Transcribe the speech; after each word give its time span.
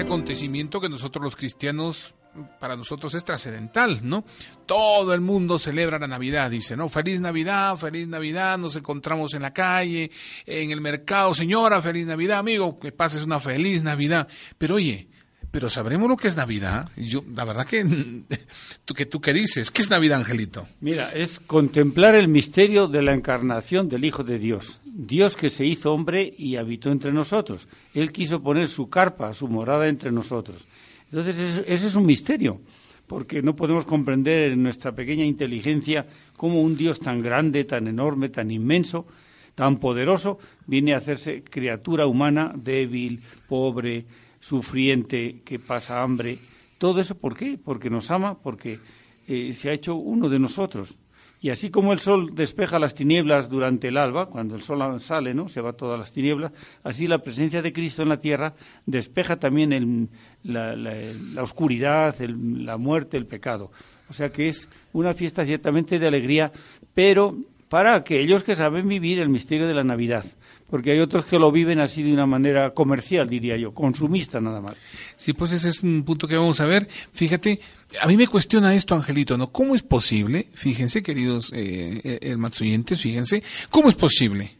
Acontecimiento 0.00 0.80
que 0.80 0.88
nosotros 0.88 1.22
los 1.22 1.36
cristianos, 1.36 2.14
para 2.60 2.76
nosotros 2.76 3.14
es 3.14 3.24
trascendental, 3.24 4.00
¿no? 4.02 4.24
Todo 4.66 5.14
el 5.14 5.20
mundo 5.20 5.58
celebra 5.58 5.98
la 5.98 6.06
Navidad, 6.06 6.50
dice, 6.50 6.76
¿no? 6.76 6.88
Feliz 6.88 7.20
Navidad, 7.20 7.76
feliz 7.76 8.06
Navidad, 8.06 8.58
nos 8.58 8.76
encontramos 8.76 9.34
en 9.34 9.42
la 9.42 9.52
calle, 9.52 10.10
en 10.46 10.70
el 10.70 10.80
mercado, 10.80 11.34
señora, 11.34 11.82
feliz 11.82 12.06
Navidad, 12.06 12.38
amigo, 12.38 12.78
que 12.78 12.92
pases 12.92 13.24
una 13.24 13.40
feliz 13.40 13.82
Navidad. 13.82 14.28
Pero 14.56 14.76
oye, 14.76 15.08
pero 15.50 15.70
sabremos 15.70 16.08
lo 16.08 16.16
que 16.16 16.28
es 16.28 16.36
Navidad. 16.36 16.90
Yo, 16.96 17.24
la 17.34 17.44
verdad 17.44 17.66
que, 17.66 17.84
¿tú, 18.84 18.94
que 18.94 19.06
tú 19.06 19.20
qué 19.20 19.32
dices? 19.32 19.70
¿Qué 19.70 19.82
es 19.82 19.90
Navidad, 19.90 20.18
Angelito? 20.18 20.68
Mira, 20.80 21.10
es 21.12 21.40
contemplar 21.40 22.14
el 22.14 22.28
misterio 22.28 22.86
de 22.86 23.02
la 23.02 23.14
encarnación 23.14 23.88
del 23.88 24.04
Hijo 24.04 24.24
de 24.24 24.38
Dios. 24.38 24.80
Dios 24.84 25.36
que 25.36 25.48
se 25.48 25.64
hizo 25.64 25.92
hombre 25.92 26.34
y 26.36 26.56
habitó 26.56 26.90
entre 26.90 27.12
nosotros. 27.12 27.68
Él 27.94 28.12
quiso 28.12 28.42
poner 28.42 28.68
su 28.68 28.88
carpa, 28.88 29.32
su 29.32 29.48
morada 29.48 29.88
entre 29.88 30.12
nosotros. 30.12 30.66
Entonces, 31.10 31.62
ese, 31.66 31.86
es 31.86 31.94
un 31.94 32.04
misterio, 32.04 32.60
porque 33.06 33.40
no 33.40 33.54
podemos 33.54 33.86
comprender 33.86 34.52
en 34.52 34.62
nuestra 34.62 34.92
pequeña 34.92 35.24
inteligencia 35.24 36.06
cómo 36.36 36.60
un 36.60 36.76
Dios 36.76 37.00
tan 37.00 37.22
grande, 37.22 37.64
tan 37.64 37.88
enorme, 37.88 38.28
tan 38.28 38.50
inmenso, 38.50 39.06
tan 39.54 39.78
poderoso, 39.78 40.38
viene 40.66 40.94
a 40.94 40.98
hacerse 40.98 41.42
criatura 41.42 42.06
humana, 42.06 42.52
débil, 42.54 43.22
pobre, 43.48 44.04
sufriente, 44.40 45.42
que 45.44 45.58
pasa 45.58 46.02
hambre. 46.02 46.38
Todo 46.78 47.00
eso, 47.00 47.16
¿por 47.18 47.36
qué? 47.36 47.58
Porque 47.62 47.90
nos 47.90 48.10
ama, 48.10 48.38
porque 48.40 48.78
eh, 49.26 49.52
se 49.52 49.70
ha 49.70 49.72
hecho 49.72 49.94
uno 49.96 50.28
de 50.28 50.38
nosotros. 50.38 50.98
Y 51.40 51.50
así 51.50 51.70
como 51.70 51.92
el 51.92 52.00
sol 52.00 52.34
despeja 52.34 52.80
las 52.80 52.96
tinieblas 52.96 53.48
durante 53.48 53.88
el 53.88 53.96
alba, 53.96 54.26
cuando 54.26 54.56
el 54.56 54.62
sol 54.62 55.00
sale, 55.00 55.34
¿no? 55.34 55.48
Se 55.48 55.60
va 55.60 55.72
todas 55.72 55.96
las 55.98 56.12
tinieblas, 56.12 56.50
así 56.82 57.06
la 57.06 57.18
presencia 57.22 57.62
de 57.62 57.72
Cristo 57.72 58.02
en 58.02 58.08
la 58.08 58.16
tierra 58.16 58.54
despeja 58.86 59.38
también 59.38 59.72
el- 59.72 60.08
la, 60.42 60.74
la- 60.74 61.42
oscuridad, 61.42 62.20
el- 62.20 62.64
la 62.64 62.76
muerte, 62.76 63.16
el 63.16 63.26
pecado. 63.26 63.70
O 64.08 64.12
sea 64.12 64.32
que 64.32 64.48
es 64.48 64.68
una 64.92 65.14
fiesta 65.14 65.44
ciertamente 65.44 66.00
de 66.00 66.08
alegría, 66.08 66.50
pero 66.92 67.36
para 67.68 67.94
aquellos 67.94 68.42
que 68.42 68.56
saben 68.56 68.88
vivir 68.88 69.20
el 69.20 69.28
misterio 69.28 69.68
de 69.68 69.74
la 69.74 69.84
Navidad, 69.84 70.24
porque 70.70 70.92
hay 70.92 71.00
otros 71.00 71.24
que 71.24 71.38
lo 71.38 71.50
viven 71.50 71.80
así 71.80 72.02
de 72.02 72.12
una 72.12 72.26
manera 72.26 72.74
comercial, 72.74 73.28
diría 73.28 73.56
yo, 73.56 73.72
consumista 73.72 74.40
nada 74.40 74.60
más. 74.60 74.74
Sí, 75.16 75.32
pues 75.32 75.52
ese 75.52 75.70
es 75.70 75.82
un 75.82 76.04
punto 76.04 76.28
que 76.28 76.36
vamos 76.36 76.60
a 76.60 76.66
ver. 76.66 76.88
Fíjate, 77.12 77.60
a 78.00 78.06
mí 78.06 78.16
me 78.16 78.26
cuestiona 78.26 78.74
esto, 78.74 78.94
Angelito, 78.94 79.38
¿no? 79.38 79.50
¿Cómo 79.50 79.74
es 79.74 79.82
posible, 79.82 80.48
fíjense, 80.54 81.02
queridos 81.02 81.52
eh, 81.54 82.00
eh, 82.04 82.36
oyentes, 82.60 83.00
fíjense, 83.00 83.42
¿cómo 83.70 83.88
es 83.88 83.94
posible 83.94 84.56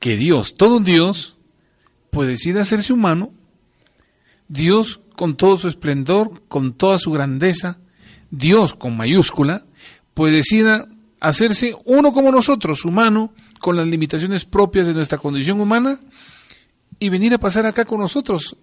que 0.00 0.16
Dios, 0.16 0.56
todo 0.56 0.78
un 0.78 0.84
Dios, 0.84 1.36
puede 2.10 2.30
decir 2.30 2.56
hacerse 2.58 2.92
humano? 2.92 3.32
Dios 4.48 5.00
con 5.14 5.36
todo 5.36 5.58
su 5.58 5.68
esplendor, 5.68 6.42
con 6.48 6.72
toda 6.72 6.98
su 6.98 7.10
grandeza, 7.10 7.78
Dios 8.30 8.74
con 8.74 8.96
mayúscula, 8.96 9.66
puede 10.14 10.36
decir 10.36 10.66
hacerse 11.20 11.74
uno 11.84 12.12
como 12.12 12.32
nosotros, 12.32 12.84
humano, 12.84 13.34
con 13.58 13.76
las 13.76 13.86
limitaciones 13.86 14.44
propias 14.44 14.86
de 14.86 14.94
nuestra 14.94 15.18
condición 15.18 15.60
humana, 15.60 15.98
y 16.98 17.08
venir 17.08 17.34
a 17.34 17.38
pasar 17.38 17.66
acá 17.66 17.84
con 17.84 18.00
nosotros 18.00 18.56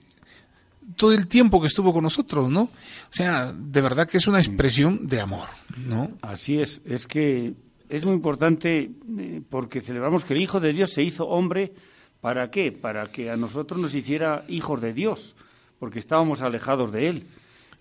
todo 0.95 1.11
el 1.11 1.27
tiempo 1.27 1.59
que 1.59 1.67
estuvo 1.67 1.91
con 1.93 2.03
nosotros, 2.03 2.49
¿no? 2.49 2.63
O 2.63 2.69
sea, 3.09 3.51
de 3.51 3.81
verdad 3.81 4.07
que 4.07 4.17
es 4.17 4.27
una 4.27 4.39
expresión 4.39 5.07
de 5.07 5.19
amor, 5.19 5.47
¿no? 5.85 6.11
Así 6.21 6.59
es, 6.59 6.81
es 6.85 7.07
que 7.07 7.53
es 7.89 8.05
muy 8.05 8.15
importante 8.15 8.91
eh, 9.17 9.41
porque 9.49 9.81
celebramos 9.81 10.25
que 10.25 10.33
el 10.33 10.41
Hijo 10.41 10.59
de 10.59 10.73
Dios 10.73 10.91
se 10.91 11.03
hizo 11.03 11.27
hombre, 11.27 11.73
¿para 12.21 12.49
qué? 12.49 12.71
Para 12.71 13.11
que 13.11 13.29
a 13.29 13.37
nosotros 13.37 13.79
nos 13.79 13.93
hiciera 13.93 14.45
hijos 14.47 14.81
de 14.81 14.93
Dios, 14.93 15.35
porque 15.79 15.99
estábamos 15.99 16.41
alejados 16.41 16.91
de 16.91 17.09
Él. 17.09 17.27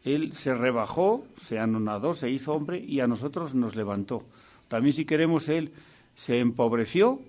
Él 0.05 0.33
se 0.35 0.55
rebajó, 0.55 1.25
se 1.39 1.59
anonadó, 1.59 2.15
se 2.15 2.31
hizo 2.31 2.53
hombre 2.53 2.79
y 2.79 3.01
a 3.01 3.07
nosotros 3.07 3.55
nos 3.55 3.75
levantó. 3.75 4.25
También 4.69 4.93
si 4.93 5.07
queremos, 5.07 5.49
Él 5.49 5.73
se 6.15 6.39
empobreció, 6.41 7.21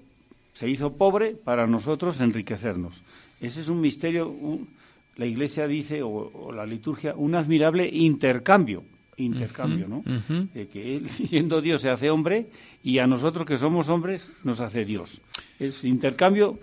se 0.53 0.69
hizo 0.69 0.93
pobre 0.93 1.31
para 1.35 1.67
nosotros 1.67 2.21
enriquecernos. 2.21 3.03
Ese 3.41 3.61
es 3.61 3.67
un 3.69 3.81
misterio, 3.81 4.29
un- 4.29 4.69
la 5.17 5.25
Iglesia 5.25 5.67
dice, 5.67 6.01
o, 6.03 6.09
o 6.09 6.51
la 6.51 6.65
liturgia, 6.65 7.13
un 7.15 7.35
admirable 7.35 7.87
intercambio, 7.87 8.83
intercambio, 9.17 9.87
¿no? 9.87 10.03
De 10.53 10.67
que 10.67 10.97
Él, 10.97 11.09
siendo 11.29 11.61
Dios, 11.61 11.81
se 11.81 11.89
hace 11.89 12.09
hombre 12.09 12.47
y 12.83 12.99
a 12.99 13.07
nosotros 13.07 13.45
que 13.45 13.57
somos 13.57 13.87
hombres 13.89 14.31
nos 14.43 14.59
hace 14.59 14.83
Dios. 14.85 15.21
Es 15.57 15.83
intercambio, 15.85 16.59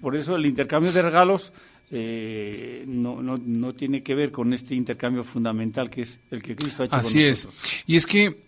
por 0.00 0.14
eso 0.16 0.36
el 0.36 0.46
intercambio 0.46 0.92
de 0.92 1.02
regalos 1.02 1.52
eh, 1.90 2.84
no, 2.86 3.20
no, 3.20 3.36
no 3.38 3.72
tiene 3.74 4.00
que 4.02 4.14
ver 4.14 4.30
con 4.30 4.52
este 4.54 4.76
intercambio 4.76 5.24
fundamental 5.24 5.90
que 5.90 6.02
es 6.02 6.20
el 6.30 6.40
que 6.42 6.54
Cristo 6.54 6.84
ha 6.84 6.86
hecho 6.86 6.94
Así 6.94 7.14
con 7.14 7.22
es. 7.22 7.44
nosotros. 7.46 7.72
Y 7.86 7.96
es 7.96 8.06
que 8.06 8.40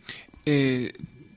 eh, 0.47 0.93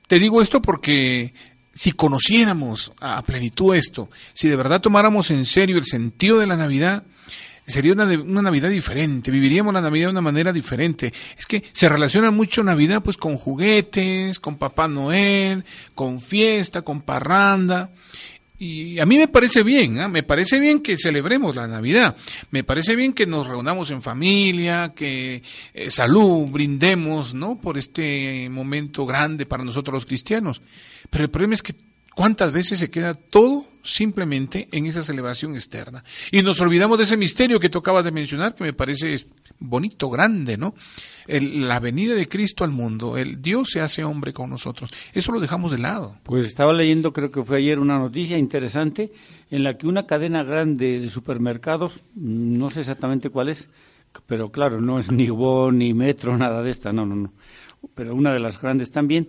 te 0.06 0.18
digo 0.20 0.40
esto 0.40 0.62
porque 0.62 1.34
si 1.76 1.92
conociéramos 1.92 2.92
a 3.00 3.22
plenitud 3.22 3.74
esto, 3.74 4.08
si 4.32 4.48
de 4.48 4.56
verdad 4.56 4.80
tomáramos 4.80 5.30
en 5.30 5.44
serio 5.44 5.76
el 5.76 5.84
sentido 5.84 6.38
de 6.38 6.46
la 6.46 6.56
Navidad, 6.56 7.04
sería 7.66 7.92
una, 7.92 8.06
Navidad 8.06 8.70
diferente, 8.70 9.30
viviríamos 9.30 9.74
la 9.74 9.82
Navidad 9.82 10.06
de 10.06 10.12
una 10.12 10.22
manera 10.22 10.54
diferente. 10.54 11.12
Es 11.36 11.44
que 11.44 11.64
se 11.72 11.88
relaciona 11.90 12.30
mucho 12.30 12.62
Navidad 12.62 13.02
pues 13.02 13.18
con 13.18 13.36
juguetes, 13.36 14.40
con 14.40 14.56
Papá 14.56 14.88
Noel, 14.88 15.66
con 15.94 16.18
fiesta, 16.18 16.80
con 16.80 17.02
parranda. 17.02 17.92
Y 18.58 18.98
a 18.98 19.04
mí 19.04 19.18
me 19.18 19.28
parece 19.28 19.62
bien, 19.62 20.00
¿ah? 20.00 20.08
me 20.08 20.22
parece 20.22 20.58
bien 20.58 20.80
que 20.80 20.96
celebremos 20.96 21.54
la 21.54 21.66
Navidad, 21.66 22.16
me 22.50 22.64
parece 22.64 22.96
bien 22.96 23.12
que 23.12 23.26
nos 23.26 23.46
reunamos 23.46 23.90
en 23.90 24.00
familia, 24.00 24.94
que 24.96 25.42
eh, 25.74 25.90
salud 25.90 26.46
brindemos, 26.46 27.34
¿no? 27.34 27.60
Por 27.60 27.76
este 27.76 28.48
momento 28.48 29.04
grande 29.04 29.44
para 29.44 29.62
nosotros 29.62 29.92
los 29.92 30.06
cristianos. 30.06 30.62
Pero 31.10 31.24
el 31.24 31.30
problema 31.30 31.54
es 31.54 31.62
que 31.62 31.74
cuántas 32.14 32.52
veces 32.52 32.78
se 32.78 32.90
queda 32.90 33.14
todo 33.14 33.64
simplemente 33.82 34.68
en 34.72 34.86
esa 34.86 35.02
celebración 35.02 35.54
externa. 35.54 36.02
Y 36.32 36.42
nos 36.42 36.60
olvidamos 36.60 36.98
de 36.98 37.04
ese 37.04 37.16
misterio 37.16 37.60
que 37.60 37.68
tocaba 37.68 38.02
de 38.02 38.10
mencionar, 38.10 38.54
que 38.54 38.64
me 38.64 38.72
parece 38.72 39.16
bonito, 39.58 40.10
grande, 40.10 40.56
¿no? 40.56 40.74
El- 41.26 41.68
la 41.68 41.78
venida 41.80 42.14
de 42.14 42.28
Cristo 42.28 42.64
al 42.64 42.70
mundo, 42.72 43.16
el 43.16 43.40
Dios 43.40 43.70
se 43.70 43.80
hace 43.80 44.02
hombre 44.04 44.32
con 44.32 44.50
nosotros. 44.50 44.90
Eso 45.12 45.32
lo 45.32 45.40
dejamos 45.40 45.70
de 45.72 45.78
lado. 45.78 46.18
Pues 46.24 46.44
estaba 46.44 46.72
leyendo, 46.72 47.12
creo 47.12 47.30
que 47.30 47.42
fue 47.44 47.58
ayer, 47.58 47.78
una 47.78 47.98
noticia 47.98 48.36
interesante 48.38 49.12
en 49.50 49.62
la 49.62 49.78
que 49.78 49.86
una 49.86 50.06
cadena 50.06 50.42
grande 50.42 50.98
de 51.00 51.08
supermercados, 51.08 52.00
no 52.14 52.68
sé 52.70 52.80
exactamente 52.80 53.30
cuál 53.30 53.48
es, 53.50 53.68
pero 54.26 54.50
claro, 54.50 54.80
no 54.80 54.98
es 54.98 55.10
ni 55.12 55.28
Bon, 55.30 55.76
ni 55.78 55.94
Metro, 55.94 56.36
nada 56.36 56.62
de 56.62 56.70
esta, 56.70 56.92
no, 56.92 57.06
no, 57.06 57.14
no. 57.14 57.32
Pero 57.94 58.14
una 58.14 58.32
de 58.32 58.40
las 58.40 58.60
grandes 58.60 58.90
también, 58.90 59.28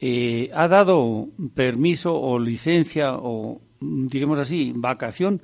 eh, 0.00 0.50
ha 0.54 0.68
dado 0.68 1.28
permiso 1.54 2.14
o 2.14 2.38
licencia 2.38 3.14
o, 3.14 3.60
digamos 3.80 4.38
así, 4.38 4.72
vacación 4.74 5.40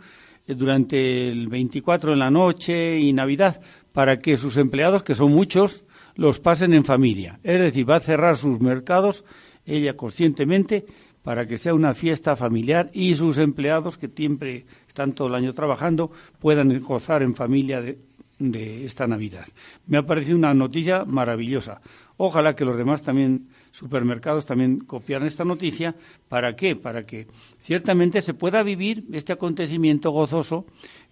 eh, 0.46 0.54
durante 0.54 1.30
el 1.30 1.48
24 1.48 2.12
en 2.12 2.18
la 2.18 2.30
noche 2.30 2.98
y 2.98 3.12
Navidad 3.12 3.60
para 3.92 4.18
que 4.18 4.36
sus 4.36 4.56
empleados, 4.56 5.02
que 5.02 5.14
son 5.14 5.32
muchos, 5.32 5.84
los 6.14 6.40
pasen 6.40 6.74
en 6.74 6.84
familia. 6.84 7.40
Es 7.42 7.60
decir, 7.60 7.88
va 7.88 7.96
a 7.96 8.00
cerrar 8.00 8.36
sus 8.36 8.60
mercados 8.60 9.24
ella 9.64 9.96
conscientemente 9.96 10.84
para 11.22 11.46
que 11.46 11.56
sea 11.56 11.72
una 11.72 11.94
fiesta 11.94 12.34
familiar 12.36 12.90
y 12.92 13.14
sus 13.14 13.38
empleados, 13.38 13.96
que 13.96 14.08
siempre 14.08 14.66
están 14.88 15.12
todo 15.12 15.28
el 15.28 15.36
año 15.36 15.52
trabajando, 15.52 16.10
puedan 16.40 16.80
gozar 16.80 17.22
en 17.22 17.34
familia 17.34 17.80
de, 17.80 17.98
de 18.38 18.84
esta 18.84 19.06
Navidad. 19.06 19.46
Me 19.86 19.98
ha 19.98 20.02
parecido 20.02 20.36
una 20.36 20.52
noticia 20.52 21.04
maravillosa. 21.04 21.80
Ojalá 22.16 22.56
que 22.56 22.64
los 22.64 22.76
demás 22.76 23.02
también 23.02 23.48
supermercados 23.72 24.46
también 24.46 24.80
copiaran 24.80 25.26
esta 25.26 25.44
noticia. 25.44 25.96
¿Para 26.28 26.54
qué? 26.54 26.76
Para 26.76 27.04
que 27.04 27.26
ciertamente 27.62 28.22
se 28.22 28.34
pueda 28.34 28.62
vivir 28.62 29.04
este 29.12 29.32
acontecimiento 29.32 30.10
gozoso 30.10 30.66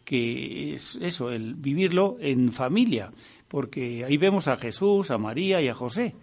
que 0.05 0.75
es 0.75 0.99
eso, 1.01 1.31
el 1.31 1.55
vivirlo 1.55 2.17
en 2.21 2.53
familia, 2.53 3.13
porque 3.49 4.05
ahí 4.05 4.17
vemos 4.17 4.49
a 4.49 4.57
Jesús, 4.57 5.11
a 5.11 5.19
María 5.19 5.61
y 5.61 5.69
a 5.69 5.75
José. 5.75 6.15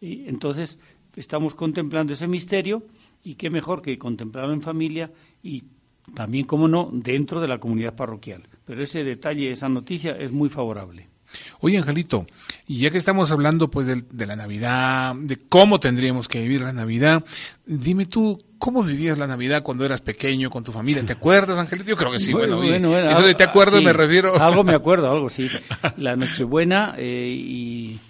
Y 0.00 0.28
entonces 0.28 0.78
estamos 1.16 1.54
contemplando 1.54 2.12
ese 2.12 2.28
misterio 2.28 2.84
y 3.22 3.34
qué 3.34 3.50
mejor 3.50 3.82
que 3.82 3.98
contemplarlo 3.98 4.52
en 4.52 4.62
familia 4.62 5.10
y 5.42 5.64
también, 6.14 6.46
como 6.46 6.68
no, 6.68 6.90
dentro 6.92 7.40
de 7.40 7.48
la 7.48 7.58
comunidad 7.58 7.96
parroquial. 7.96 8.48
Pero 8.64 8.82
ese 8.82 9.04
detalle, 9.04 9.50
esa 9.50 9.68
noticia 9.68 10.12
es 10.12 10.32
muy 10.32 10.48
favorable. 10.48 11.08
Oye, 11.60 11.78
Angelito, 11.78 12.26
y 12.66 12.78
ya 12.78 12.90
que 12.90 12.98
estamos 12.98 13.30
hablando 13.30 13.70
pues 13.70 13.86
de, 13.86 14.04
de, 14.10 14.26
la 14.26 14.36
Navidad, 14.36 15.14
de 15.16 15.36
cómo 15.36 15.80
tendríamos 15.80 16.28
que 16.28 16.40
vivir 16.40 16.60
la 16.60 16.72
Navidad, 16.72 17.24
dime 17.66 18.06
tú, 18.06 18.42
¿cómo 18.58 18.82
vivías 18.82 19.18
la 19.18 19.26
Navidad 19.26 19.62
cuando 19.62 19.84
eras 19.84 20.00
pequeño 20.00 20.50
con 20.50 20.64
tu 20.64 20.72
familia? 20.72 21.04
¿Te 21.04 21.12
acuerdas, 21.12 21.58
Angelito? 21.58 21.90
Yo 21.90 21.96
creo 21.96 22.12
que 22.12 22.18
sí. 22.18 22.32
Bueno, 22.32 22.58
bueno, 22.58 22.90
bueno 22.90 23.10
eso 23.10 23.22
de 23.22 23.34
te 23.34 23.44
acuerdas 23.44 23.78
sí, 23.80 23.84
me 23.84 23.92
refiero. 23.92 24.40
Algo 24.42 24.64
me 24.64 24.74
acuerdo, 24.74 25.10
algo 25.10 25.28
sí. 25.28 25.50
La 25.96 26.16
Nochebuena 26.16 26.94
eh, 26.96 27.28
y 27.28 28.00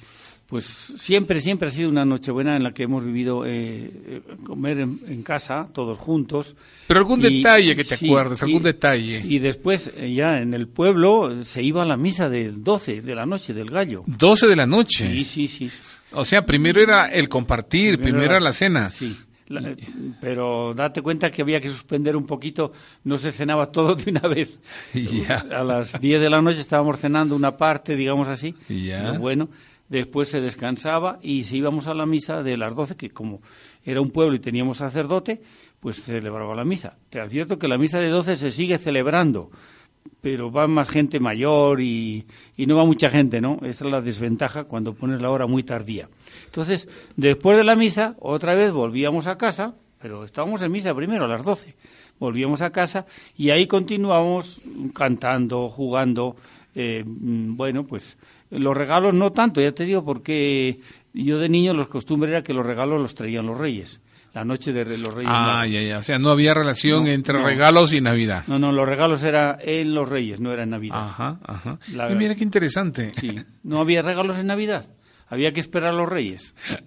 pues 0.55 0.67
siempre, 0.67 1.41
siempre 1.41 1.67
ha 1.67 1.71
sido 1.73 1.89
una 1.89 2.05
Nochebuena 2.05 2.55
en 2.55 2.63
la 2.63 2.71
que 2.71 2.85
hemos 2.85 3.05
vivido 3.05 3.43
eh, 3.45 4.23
comer 4.45 4.79
en, 4.79 5.01
en, 5.09 5.25
casa, 5.25 5.67
todos 5.75 5.99
juntos. 5.99 6.55
Pero 6.87 7.01
algún 7.01 7.19
y, 7.27 7.39
detalle 7.39 7.75
que 7.75 7.83
te 7.83 7.97
sí, 7.97 8.07
acuerdes, 8.07 8.41
algún 8.41 8.61
y, 8.61 8.65
detalle. 8.65 9.21
Y 9.27 9.41
después, 9.41 9.91
eh, 9.97 10.15
ya 10.15 10.39
en 10.39 10.55
el 10.55 10.69
pueblo, 10.69 11.43
se 11.43 11.61
iba 11.61 11.83
a 11.83 11.85
la 11.85 11.97
misa 11.97 12.29
del 12.29 12.63
12 12.63 13.03
de 13.03 13.15
la 13.17 13.27
noche, 13.27 13.53
del 13.53 13.69
gallo. 13.69 14.05
¿12 14.07 14.47
de 14.47 14.55
la 14.55 14.65
noche? 14.65 15.13
Sí, 15.13 15.25
sí, 15.25 15.49
sí. 15.49 15.71
O 16.13 16.25
sea, 16.25 16.47
primero 16.47 16.81
era 16.81 17.07
el 17.07 17.29
compartir, 17.29 17.95
primero, 17.95 18.19
primero 18.19 18.31
era 18.37 18.41
la 18.41 18.53
cena. 18.53 18.91
Sí. 18.91 19.17
La, 19.49 19.75
pero 20.21 20.73
date 20.73 21.03
cuenta 21.03 21.33
que 21.33 21.43
había 21.43 21.61
que 21.61 21.69
suspender 21.69 22.15
un 22.15 22.27
poquito, 22.27 22.73
no 23.03 23.19
se 23.19 23.33
cenaba 23.33 23.73
todo 23.73 23.97
de 23.97 24.09
una 24.09 24.29
vez. 24.29 24.57
Ya. 24.95 25.45
A 25.51 25.65
las 25.65 26.01
10 26.01 26.21
de 26.21 26.31
la 26.31 26.41
noche 26.41 26.61
estábamos 26.61 27.01
cenando 27.01 27.35
una 27.35 27.57
parte, 27.57 27.97
digamos 27.97 28.29
así. 28.29 28.55
Ya. 28.69 29.19
Bueno, 29.19 29.49
después 29.89 30.29
se 30.29 30.41
descansaba 30.41 31.19
y 31.23 31.45
si 31.45 31.59
íbamos 31.59 31.87
a 31.87 31.95
la 31.95 32.07
misa 32.07 32.43
de 32.43 32.57
las 32.57 32.75
12, 32.75 32.97
que 32.97 33.11
como 33.11 33.41
era 33.85 34.01
un 34.01 34.11
pueblo 34.11 34.35
y 34.35 34.41
teníamos 34.41 34.79
sacerdote, 34.79 35.43
pues 35.81 36.03
celebraba 36.03 36.55
la 36.55 36.65
misa. 36.65 36.97
Te 37.11 37.21
advierto 37.21 37.59
que 37.59 37.69
la 37.69 37.79
misa 37.79 38.01
de 38.01 38.09
12 38.09 38.37
se 38.37 38.51
sigue 38.51 38.79
celebrando, 38.79 39.51
pero 40.21 40.51
va 40.51 40.67
más 40.67 40.89
gente 40.89 41.21
mayor 41.21 41.81
y, 41.81 42.27
y, 42.57 42.67
no 42.67 42.77
va 42.77 42.85
mucha 42.85 43.11
gente, 43.11 43.41
¿no? 43.41 43.59
Esa 43.63 43.85
es 43.85 43.91
la 43.91 44.01
desventaja 44.01 44.65
cuando 44.65 44.95
pones 44.95 45.21
la 45.21 45.31
hora 45.31 45.47
muy 45.47 45.63
tardía. 45.63 46.09
Entonces, 46.47 46.89
después 47.17 47.57
de 47.57 47.65
la 47.65 47.77
misa, 47.77 48.17
otra 48.21 48.55
vez 48.55 48.73
volvíamos 48.73 49.27
a 49.27 49.37
casa, 49.37 49.75
pero 50.01 50.25
estábamos 50.25 50.63
en 50.63 50.73
misa 50.73 50.95
primero 50.95 51.25
a 51.25 51.29
las 51.29 51.45
12. 51.45 51.75
Volvíamos 52.19 52.63
a 52.63 52.71
casa 52.71 53.07
y 53.37 53.51
ahí 53.51 53.67
continuamos 53.67 54.61
cantando, 54.95 55.69
jugando, 55.69 56.37
eh, 56.75 57.03
bueno, 57.07 57.87
pues 57.87 58.17
los 58.59 58.77
regalos 58.77 59.15
no 59.15 59.31
tanto, 59.33 59.61
ya 59.61 59.73
te 59.73 59.85
digo, 59.85 60.05
porque 60.05 60.81
yo 61.13 61.39
de 61.39 61.49
niño 61.49 61.75
los 61.75 61.89
costumbres 61.89 62.31
era 62.33 62.43
que 62.43 62.55
los 62.55 62.65
regalos 62.67 63.01
los 63.01 63.15
traían 63.15 63.47
los 63.47 63.59
reyes. 63.59 64.01
La 64.33 64.45
noche 64.45 64.73
de 64.73 64.85
los 64.99 65.15
Reyes 65.15 65.31
Ah, 65.33 65.59
Magos. 65.59 65.73
ya, 65.73 65.81
ya. 65.83 65.99
O 65.99 66.03
sea, 66.03 66.19
no 66.19 66.31
había 66.31 66.55
relación 66.55 67.05
No, 67.05 67.11
entre 67.11 67.39
no. 67.39 67.45
regalos 67.47 67.93
y 67.93 68.01
Navidad. 68.01 68.43
No, 68.49 68.59
no, 68.59 68.73
los 68.73 68.89
regalos 68.89 69.23
era 69.23 69.57
en 69.63 69.95
los 69.95 70.09
Reyes, 70.09 70.41
no 70.41 70.51
era 70.53 70.65
en 70.65 70.71
Navidad. 70.71 71.05
Ajá, 71.05 71.39
ajá. 71.47 71.79
La- 71.93 72.11
Y 72.11 72.17
mira 72.17 72.35
qué 72.35 72.43
interesante. 72.43 73.13
Sí, 73.15 73.37
no 73.63 73.79
había 73.81 74.03
regalos 74.03 74.37
en 74.39 74.49
Navidad. 74.49 74.87
Había 75.29 75.53
que 75.53 75.61
esperar 75.61 75.91
a 75.91 75.97
los 75.97 76.09
Reyes. 76.09 76.55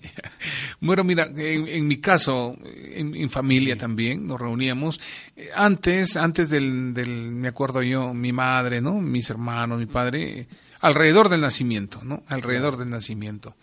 Bueno, 0.80 1.04
mira, 1.04 1.26
en, 1.36 1.68
en 1.68 1.88
mi 1.88 1.98
caso, 1.98 2.56
en, 2.64 3.16
en 3.16 3.30
familia 3.32 3.76
también, 3.76 4.28
nos 4.28 4.40
reuníamos. 4.40 5.02
Eh, 5.36 5.50
Antes, 5.56 6.16
antes 6.16 6.52
del, 6.52 6.94
del, 6.94 7.32
me 7.32 7.48
acuerdo 7.48 7.82
yo, 7.82 8.14
mi 8.14 8.32
madre, 8.32 8.80
¿no? 8.80 8.94
Mis 9.02 9.28
hermanos, 9.32 9.80
mi 9.80 9.88
padre, 9.88 10.48
alrededor 10.80 11.30
del 11.30 11.42
nacimiento, 11.42 12.02
¿no? 12.04 12.24
Alrededor 12.28 12.78
del 12.78 12.92
nacimiento. 12.92 13.56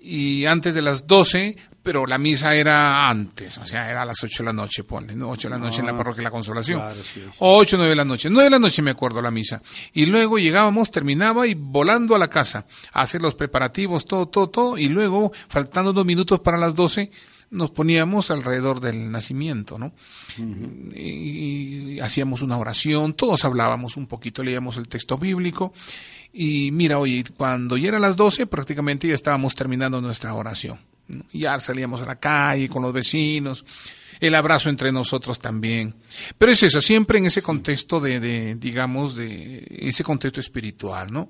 Y 0.00 0.46
antes 0.46 0.74
de 0.74 0.82
las 0.82 1.06
12, 1.06 1.56
pero 1.88 2.04
la 2.04 2.18
misa 2.18 2.54
era 2.54 3.08
antes, 3.08 3.56
o 3.56 3.64
sea, 3.64 3.90
era 3.90 4.02
a 4.02 4.04
las 4.04 4.22
8 4.22 4.42
de 4.42 4.44
la 4.44 4.52
noche, 4.52 4.84
ponle, 4.84 5.16
¿no? 5.16 5.30
8 5.30 5.48
de 5.48 5.54
la 5.54 5.58
noche 5.58 5.80
en 5.80 5.86
la 5.86 5.92
Ah, 5.92 5.96
parroquia 5.96 6.18
de 6.18 6.24
la 6.24 6.30
Consolación. 6.30 6.80
claro, 6.80 7.02
sí, 7.02 7.22
sí. 7.24 7.36
8, 7.38 7.76
9 7.78 7.88
de 7.88 7.96
la 7.96 8.04
noche. 8.04 8.28
9 8.28 8.44
de 8.44 8.50
la 8.50 8.58
noche 8.58 8.82
me 8.82 8.90
acuerdo 8.90 9.22
la 9.22 9.30
misa. 9.30 9.62
Y 9.94 10.04
luego 10.04 10.38
llegábamos, 10.38 10.90
terminaba 10.90 11.46
y 11.46 11.54
volando 11.54 12.14
a 12.14 12.18
la 12.18 12.28
casa 12.28 12.66
a 12.92 13.00
hacer 13.00 13.22
los 13.22 13.34
preparativos, 13.36 14.04
todo, 14.04 14.26
todo, 14.28 14.50
todo. 14.50 14.76
Y 14.76 14.88
luego, 14.88 15.32
faltando 15.48 15.92
unos 15.92 16.04
minutos 16.04 16.40
para 16.40 16.58
las 16.58 16.74
12, 16.74 17.10
nos 17.52 17.70
poníamos 17.70 18.30
alrededor 18.30 18.80
del 18.80 19.10
nacimiento, 19.10 19.78
¿no? 19.78 19.94
y, 20.94 21.94
y 21.94 22.00
hacíamos 22.00 22.42
una 22.42 22.58
oración, 22.58 23.14
todos 23.14 23.46
hablábamos 23.46 23.96
un 23.96 24.06
poquito, 24.06 24.42
leíamos 24.42 24.76
el 24.76 24.88
texto 24.88 25.16
bíblico. 25.16 25.72
Y 26.34 26.70
mira, 26.72 26.98
oye, 26.98 27.24
cuando 27.34 27.78
ya 27.78 27.88
eran 27.88 28.02
las 28.02 28.14
12, 28.16 28.46
prácticamente 28.46 29.08
ya 29.08 29.14
estábamos 29.14 29.54
terminando 29.54 30.02
nuestra 30.02 30.34
oración. 30.34 30.78
Ya 31.32 31.58
salíamos 31.58 32.02
a 32.02 32.06
la 32.06 32.16
calle 32.16 32.68
con 32.68 32.82
los 32.82 32.92
vecinos, 32.92 33.64
el 34.20 34.34
abrazo 34.34 34.68
entre 34.68 34.90
nosotros 34.92 35.38
también. 35.38 35.94
Pero 36.36 36.52
es 36.52 36.62
eso, 36.62 36.80
siempre 36.80 37.18
en 37.18 37.26
ese 37.26 37.42
contexto 37.42 38.00
de, 38.00 38.20
de, 38.20 38.54
digamos, 38.56 39.14
de 39.14 39.64
ese 39.70 40.02
contexto 40.02 40.40
espiritual, 40.40 41.12
¿no? 41.12 41.28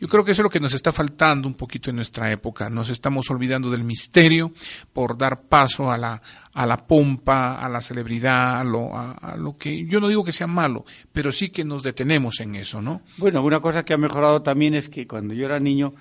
Yo 0.00 0.08
creo 0.08 0.24
que 0.24 0.32
eso 0.32 0.42
es 0.42 0.44
lo 0.44 0.50
que 0.50 0.60
nos 0.60 0.74
está 0.74 0.92
faltando 0.92 1.48
un 1.48 1.54
poquito 1.54 1.90
en 1.90 1.96
nuestra 1.96 2.30
época. 2.30 2.70
Nos 2.70 2.90
estamos 2.90 3.30
olvidando 3.30 3.70
del 3.70 3.84
misterio 3.84 4.52
por 4.92 5.18
dar 5.18 5.42
paso 5.42 5.90
a 5.90 5.98
la, 5.98 6.22
a 6.52 6.66
la 6.66 6.76
pompa, 6.76 7.56
a 7.56 7.68
la 7.68 7.80
celebridad, 7.80 8.60
a 8.60 8.64
lo, 8.64 8.96
a, 8.96 9.12
a 9.12 9.36
lo 9.36 9.56
que 9.56 9.86
yo 9.86 10.00
no 10.00 10.08
digo 10.08 10.24
que 10.24 10.32
sea 10.32 10.46
malo, 10.46 10.84
pero 11.12 11.32
sí 11.32 11.48
que 11.48 11.64
nos 11.64 11.82
detenemos 11.82 12.40
en 12.40 12.54
eso, 12.54 12.80
¿no? 12.80 13.02
Bueno, 13.16 13.42
una 13.42 13.60
cosa 13.60 13.84
que 13.84 13.94
ha 13.94 13.98
mejorado 13.98 14.42
también 14.42 14.74
es 14.74 14.88
que 14.88 15.06
cuando 15.06 15.34
yo 15.34 15.46
era 15.46 15.58
niño, 15.58 15.94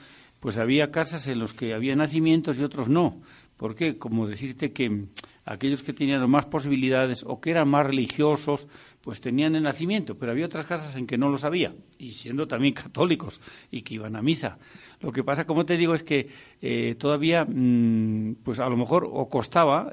pues 0.47 0.59
había 0.59 0.91
casas 0.91 1.27
en 1.27 1.39
los 1.39 1.53
que 1.53 1.73
había 1.73 1.93
nacimientos 1.93 2.57
y 2.57 2.63
otros 2.63 2.87
no. 2.87 3.19
¿Por 3.57 3.75
qué? 3.75 3.97
Como 3.97 4.27
decirte 4.27 4.71
que 4.71 4.89
mm, 4.89 5.09
aquellos 5.43 5.83
que 5.83 5.91
tenían 5.91 6.29
más 6.29 6.45
posibilidades 6.45 7.25
o 7.27 7.41
que 7.41 7.51
eran 7.51 7.67
más 7.67 7.85
religiosos, 7.85 8.69
pues 9.01 9.19
tenían 9.19 9.57
el 9.57 9.63
nacimiento, 9.63 10.17
pero 10.17 10.31
había 10.31 10.45
otras 10.45 10.65
casas 10.65 10.95
en 10.95 11.05
que 11.05 11.17
no 11.17 11.27
los 11.27 11.43
había, 11.43 11.75
y 11.97 12.11
siendo 12.11 12.47
también 12.47 12.73
católicos 12.73 13.41
y 13.71 13.81
que 13.81 13.95
iban 13.95 14.15
a 14.15 14.21
misa. 14.21 14.57
Lo 15.01 15.11
que 15.11 15.21
pasa, 15.21 15.45
como 15.45 15.65
te 15.65 15.75
digo, 15.75 15.93
es 15.93 16.03
que 16.03 16.29
eh, 16.61 16.95
todavía, 16.97 17.43
mm, 17.43 18.35
pues 18.41 18.61
a 18.61 18.69
lo 18.69 18.77
mejor 18.77 19.05
o 19.11 19.27
costaba 19.27 19.91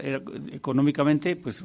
económicamente, 0.52 1.34
pues 1.34 1.64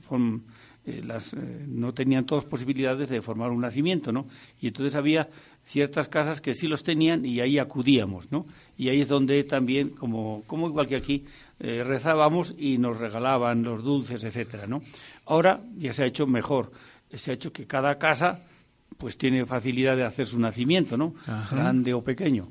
eh, 0.86 1.04
las, 1.06 1.34
eh, 1.34 1.66
no 1.68 1.94
tenían 1.94 2.26
todas 2.26 2.46
posibilidades 2.46 3.10
de 3.10 3.22
formar 3.22 3.52
un 3.52 3.62
nacimiento, 3.62 4.12
¿no? 4.12 4.28
Y 4.60 4.68
entonces 4.68 4.96
había 4.96 5.30
ciertas 5.70 6.08
casas 6.08 6.42
que 6.42 6.56
sí 6.56 6.68
los 6.68 6.82
tenían 6.82 7.24
y 7.26 7.40
ahí 7.42 7.60
acudíamos, 7.60 8.32
¿no? 8.32 8.48
Y 8.76 8.90
ahí 8.90 9.02
es 9.02 9.08
donde 9.08 9.44
también, 9.44 9.90
como, 9.90 10.44
como 10.48 10.68
igual 10.68 10.88
que 10.88 10.96
aquí, 10.96 11.26
eh, 11.60 11.84
rezábamos 11.84 12.56
y 12.58 12.80
nos 12.80 12.98
regalaban 12.98 13.62
los 13.62 13.84
dulces, 13.84 14.24
etcétera, 14.24 14.66
¿no? 14.66 14.82
Ahora 15.26 15.62
ya 15.78 15.94
se 15.94 16.04
ha 16.04 16.08
hecho 16.08 16.26
mejor, 16.26 16.72
se 17.14 17.32
ha 17.32 17.34
hecho 17.36 17.54
que 17.54 17.68
cada 17.68 18.00
casa 18.00 18.44
pues 18.98 19.18
tiene 19.18 19.46
facilidad 19.46 19.96
de 19.96 20.04
hacer 20.04 20.26
su 20.26 20.40
nacimiento, 20.40 20.98
¿no? 20.98 21.14
Ajá. 21.28 21.56
Grande 21.56 21.94
o 21.94 22.04
pequeño. 22.04 22.48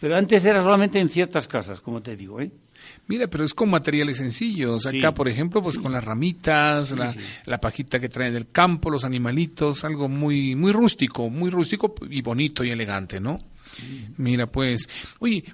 Pero 0.00 0.16
antes 0.16 0.44
era 0.44 0.62
solamente 0.62 1.00
en 1.00 1.08
ciertas 1.08 1.48
casas, 1.48 1.80
como 1.80 2.00
te 2.00 2.14
digo, 2.14 2.40
¿eh? 2.40 2.52
Mira, 3.06 3.26
pero 3.28 3.44
es 3.44 3.54
con 3.54 3.70
materiales 3.70 4.18
sencillos. 4.18 4.82
Sí. 4.82 4.98
Acá, 4.98 5.12
por 5.12 5.28
ejemplo, 5.28 5.62
pues 5.62 5.78
con 5.78 5.92
las 5.92 6.04
ramitas, 6.04 6.88
Sí, 6.88 6.96
la, 6.96 7.14
la 7.44 7.60
pajita 7.60 7.98
que 7.98 8.08
traen 8.08 8.34
del 8.34 8.50
campo, 8.50 8.90
los 8.90 9.04
animalitos, 9.04 9.84
algo 9.84 10.08
muy, 10.08 10.54
muy 10.54 10.72
rústico, 10.72 11.28
muy 11.28 11.50
rústico 11.50 11.94
y 12.08 12.22
bonito 12.22 12.62
y 12.64 12.70
elegante, 12.70 13.20
¿no? 13.20 13.38
Mira, 14.16 14.46
pues, 14.46 14.88
oye, 15.18 15.44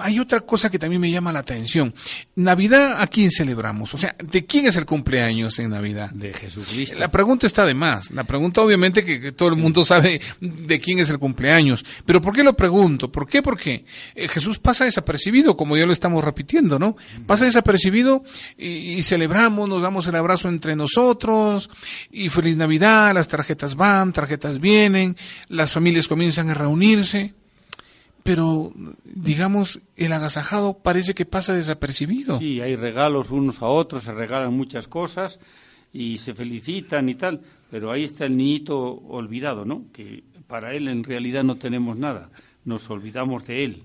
hay 0.00 0.18
otra 0.18 0.40
cosa 0.40 0.70
que 0.70 0.78
también 0.78 1.00
me 1.00 1.10
llama 1.10 1.32
la 1.32 1.40
atención. 1.40 1.94
Navidad, 2.34 3.00
¿a 3.00 3.06
quién 3.06 3.30
celebramos? 3.30 3.94
O 3.94 3.98
sea, 3.98 4.16
¿de 4.18 4.44
quién 4.46 4.66
es 4.66 4.76
el 4.76 4.86
cumpleaños 4.86 5.58
en 5.58 5.70
Navidad? 5.70 6.10
De 6.10 6.32
Jesucristo. 6.32 6.98
La 6.98 7.10
pregunta 7.10 7.46
está 7.46 7.64
de 7.64 7.74
más. 7.74 8.10
La 8.10 8.24
pregunta, 8.24 8.62
obviamente, 8.62 9.04
que, 9.04 9.20
que 9.20 9.32
todo 9.32 9.50
el 9.50 9.56
mundo 9.56 9.84
sabe 9.84 10.20
de 10.40 10.80
quién 10.80 10.98
es 10.98 11.10
el 11.10 11.18
cumpleaños. 11.18 11.84
Pero 12.04 12.20
¿por 12.20 12.34
qué 12.34 12.42
lo 12.42 12.56
pregunto? 12.56 13.10
¿Por 13.10 13.28
qué? 13.28 13.42
Porque 13.42 13.84
eh, 14.14 14.28
Jesús 14.28 14.58
pasa 14.58 14.84
desapercibido, 14.84 15.56
como 15.56 15.76
ya 15.76 15.86
lo 15.86 15.92
estamos 15.92 16.24
repitiendo, 16.24 16.78
¿no? 16.78 16.96
Pasa 17.26 17.44
desapercibido 17.44 18.24
y, 18.56 18.94
y 18.94 19.02
celebramos, 19.02 19.68
nos 19.68 19.82
damos 19.82 20.06
el 20.06 20.16
abrazo 20.16 20.48
entre 20.48 20.76
nosotros 20.76 21.70
y 22.10 22.28
feliz 22.28 22.56
Navidad, 22.56 23.14
las 23.14 23.28
tarjetas 23.28 23.74
van, 23.74 24.12
tarjetas 24.12 24.60
vienen, 24.60 25.16
las 25.48 25.72
familias 25.72 26.08
comienzan 26.08 26.50
a 26.50 26.54
reunirse. 26.54 27.33
Pero, 28.24 28.72
digamos, 29.04 29.80
el 29.96 30.12
agasajado 30.12 30.78
parece 30.78 31.14
que 31.14 31.26
pasa 31.26 31.54
desapercibido. 31.54 32.38
Sí, 32.38 32.60
hay 32.60 32.74
regalos 32.74 33.30
unos 33.30 33.62
a 33.62 33.66
otros, 33.66 34.02
se 34.02 34.12
regalan 34.12 34.52
muchas 34.52 34.88
cosas 34.88 35.38
y 35.92 36.16
se 36.16 36.34
felicitan 36.34 37.08
y 37.08 37.14
tal, 37.14 37.42
pero 37.70 37.92
ahí 37.92 38.04
está 38.04 38.24
el 38.24 38.36
niñito 38.36 38.76
olvidado, 38.76 39.64
¿no? 39.66 39.84
Que 39.92 40.24
para 40.48 40.74
él 40.74 40.88
en 40.88 41.04
realidad 41.04 41.44
no 41.44 41.56
tenemos 41.56 41.96
nada, 41.98 42.30
nos 42.64 42.88
olvidamos 42.90 43.46
de 43.46 43.64
él. 43.64 43.84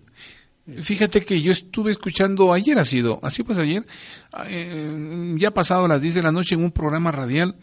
Fíjate 0.77 1.25
que 1.25 1.41
yo 1.41 1.51
estuve 1.51 1.91
escuchando, 1.91 2.53
ayer 2.53 2.77
ha 2.79 2.85
sido, 2.85 3.19
así 3.23 3.43
pues 3.43 3.57
ayer, 3.59 3.85
eh, 4.47 5.35
ya 5.37 5.51
pasado 5.51 5.87
las 5.87 6.01
10 6.01 6.15
de 6.15 6.21
la 6.21 6.31
noche 6.31 6.55
en 6.55 6.63
un 6.63 6.71
programa 6.71 7.11
radial, 7.11 7.55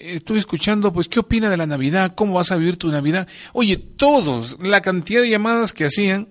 estuve 0.00 0.38
escuchando, 0.38 0.92
pues, 0.92 1.08
¿qué 1.08 1.20
opina 1.20 1.50
de 1.50 1.56
la 1.56 1.66
Navidad? 1.66 2.14
¿Cómo 2.14 2.34
vas 2.34 2.50
a 2.50 2.56
vivir 2.56 2.76
tu 2.76 2.88
Navidad? 2.88 3.28
Oye, 3.52 3.76
todos, 3.76 4.56
la 4.60 4.80
cantidad 4.80 5.20
de 5.22 5.30
llamadas 5.30 5.72
que 5.72 5.84
hacían, 5.84 6.28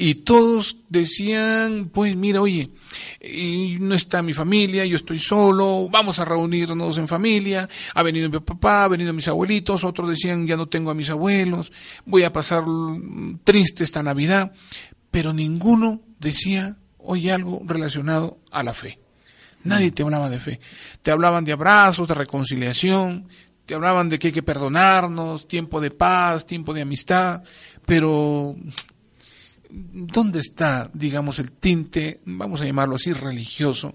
Y 0.00 0.14
todos 0.14 0.76
decían, 0.88 1.90
pues 1.92 2.14
mira, 2.14 2.40
oye, 2.40 2.70
no 3.80 3.96
está 3.96 4.22
mi 4.22 4.32
familia, 4.32 4.86
yo 4.86 4.94
estoy 4.94 5.18
solo, 5.18 5.88
vamos 5.90 6.20
a 6.20 6.24
reunirnos 6.24 6.98
en 6.98 7.08
familia, 7.08 7.68
ha 7.94 8.02
venido 8.04 8.30
mi 8.30 8.38
papá, 8.38 8.84
ha 8.84 8.88
venido 8.88 9.12
mis 9.12 9.26
abuelitos, 9.26 9.82
otros 9.82 10.10
decían, 10.10 10.46
ya 10.46 10.56
no 10.56 10.66
tengo 10.68 10.92
a 10.92 10.94
mis 10.94 11.10
abuelos, 11.10 11.72
voy 12.06 12.22
a 12.22 12.32
pasar 12.32 12.62
triste 13.42 13.82
esta 13.82 14.04
Navidad, 14.04 14.52
pero 15.10 15.32
ninguno 15.32 16.00
decía, 16.20 16.76
oye, 16.98 17.32
algo 17.32 17.60
relacionado 17.66 18.38
a 18.52 18.62
la 18.62 18.74
fe. 18.74 19.00
Nadie 19.64 19.90
te 19.90 20.02
hablaba 20.02 20.30
de 20.30 20.40
fe. 20.40 20.60
Te 21.02 21.10
hablaban 21.10 21.44
de 21.44 21.52
abrazos, 21.52 22.08
de 22.08 22.14
reconciliación, 22.14 23.28
te 23.66 23.74
hablaban 23.74 24.08
de 24.08 24.18
que 24.18 24.28
hay 24.28 24.32
que 24.32 24.42
perdonarnos, 24.42 25.46
tiempo 25.46 25.80
de 25.80 25.90
paz, 25.90 26.46
tiempo 26.46 26.72
de 26.72 26.82
amistad, 26.82 27.42
pero 27.84 28.56
¿dónde 29.70 30.38
está, 30.38 30.90
digamos, 30.94 31.38
el 31.38 31.52
tinte, 31.52 32.20
vamos 32.24 32.60
a 32.60 32.64
llamarlo 32.64 32.96
así, 32.96 33.12
religioso 33.12 33.94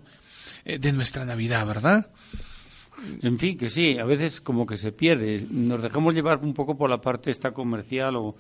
eh, 0.63 0.77
de 0.77 0.93
nuestra 0.93 1.25
Navidad, 1.25 1.65
verdad? 1.65 2.11
En 3.21 3.39
fin, 3.39 3.57
que 3.57 3.69
sí, 3.69 3.97
a 3.97 4.05
veces 4.05 4.39
como 4.41 4.65
que 4.65 4.77
se 4.77 4.91
pierde. 4.91 5.45
Nos 5.49 5.81
dejamos 5.81 6.13
llevar 6.13 6.39
un 6.39 6.53
poco 6.53 6.77
por 6.77 6.89
la 6.89 7.01
parte 7.01 7.31
esta 7.31 7.51
comercial 7.51 8.15
o 8.15 8.35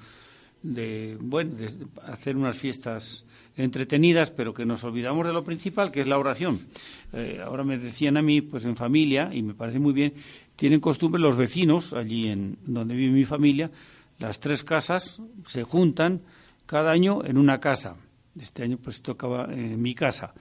de, 0.61 1.17
bueno, 1.19 1.55
de 1.55 1.69
hacer 2.05 2.37
unas 2.37 2.57
fiestas 2.57 3.25
entretenidas, 3.55 4.31
pero 4.31 4.53
que 4.53 4.65
nos 4.65 4.83
olvidamos 4.83 5.27
de 5.27 5.33
lo 5.33 5.43
principal, 5.43 5.91
que 5.91 6.01
es 6.01 6.07
la 6.07 6.17
oración. 6.17 6.67
Eh, 7.11 7.39
ahora 7.43 7.63
me 7.63 7.77
decían 7.77 8.17
a 8.17 8.21
mí, 8.21 8.41
pues 8.41 8.65
en 8.65 8.75
familia, 8.75 9.29
y 9.33 9.41
me 9.43 9.53
parece 9.53 9.79
muy 9.79 9.93
bien, 9.93 10.13
tienen 10.55 10.79
costumbre 10.79 11.21
los 11.21 11.37
vecinos, 11.37 11.93
allí 11.93 12.27
en 12.29 12.57
donde 12.65 12.95
vive 12.95 13.11
mi 13.11 13.25
familia, 13.25 13.71
las 14.19 14.39
tres 14.39 14.63
casas 14.63 15.21
se 15.45 15.63
juntan, 15.63 16.21
cada 16.65 16.91
año 16.91 17.23
en 17.25 17.37
una 17.37 17.59
casa. 17.59 17.95
Este 18.39 18.63
año 18.63 18.77
pues 18.77 19.01
tocaba 19.01 19.47
en 19.53 19.81
mi 19.81 19.93
casa. 19.93 20.33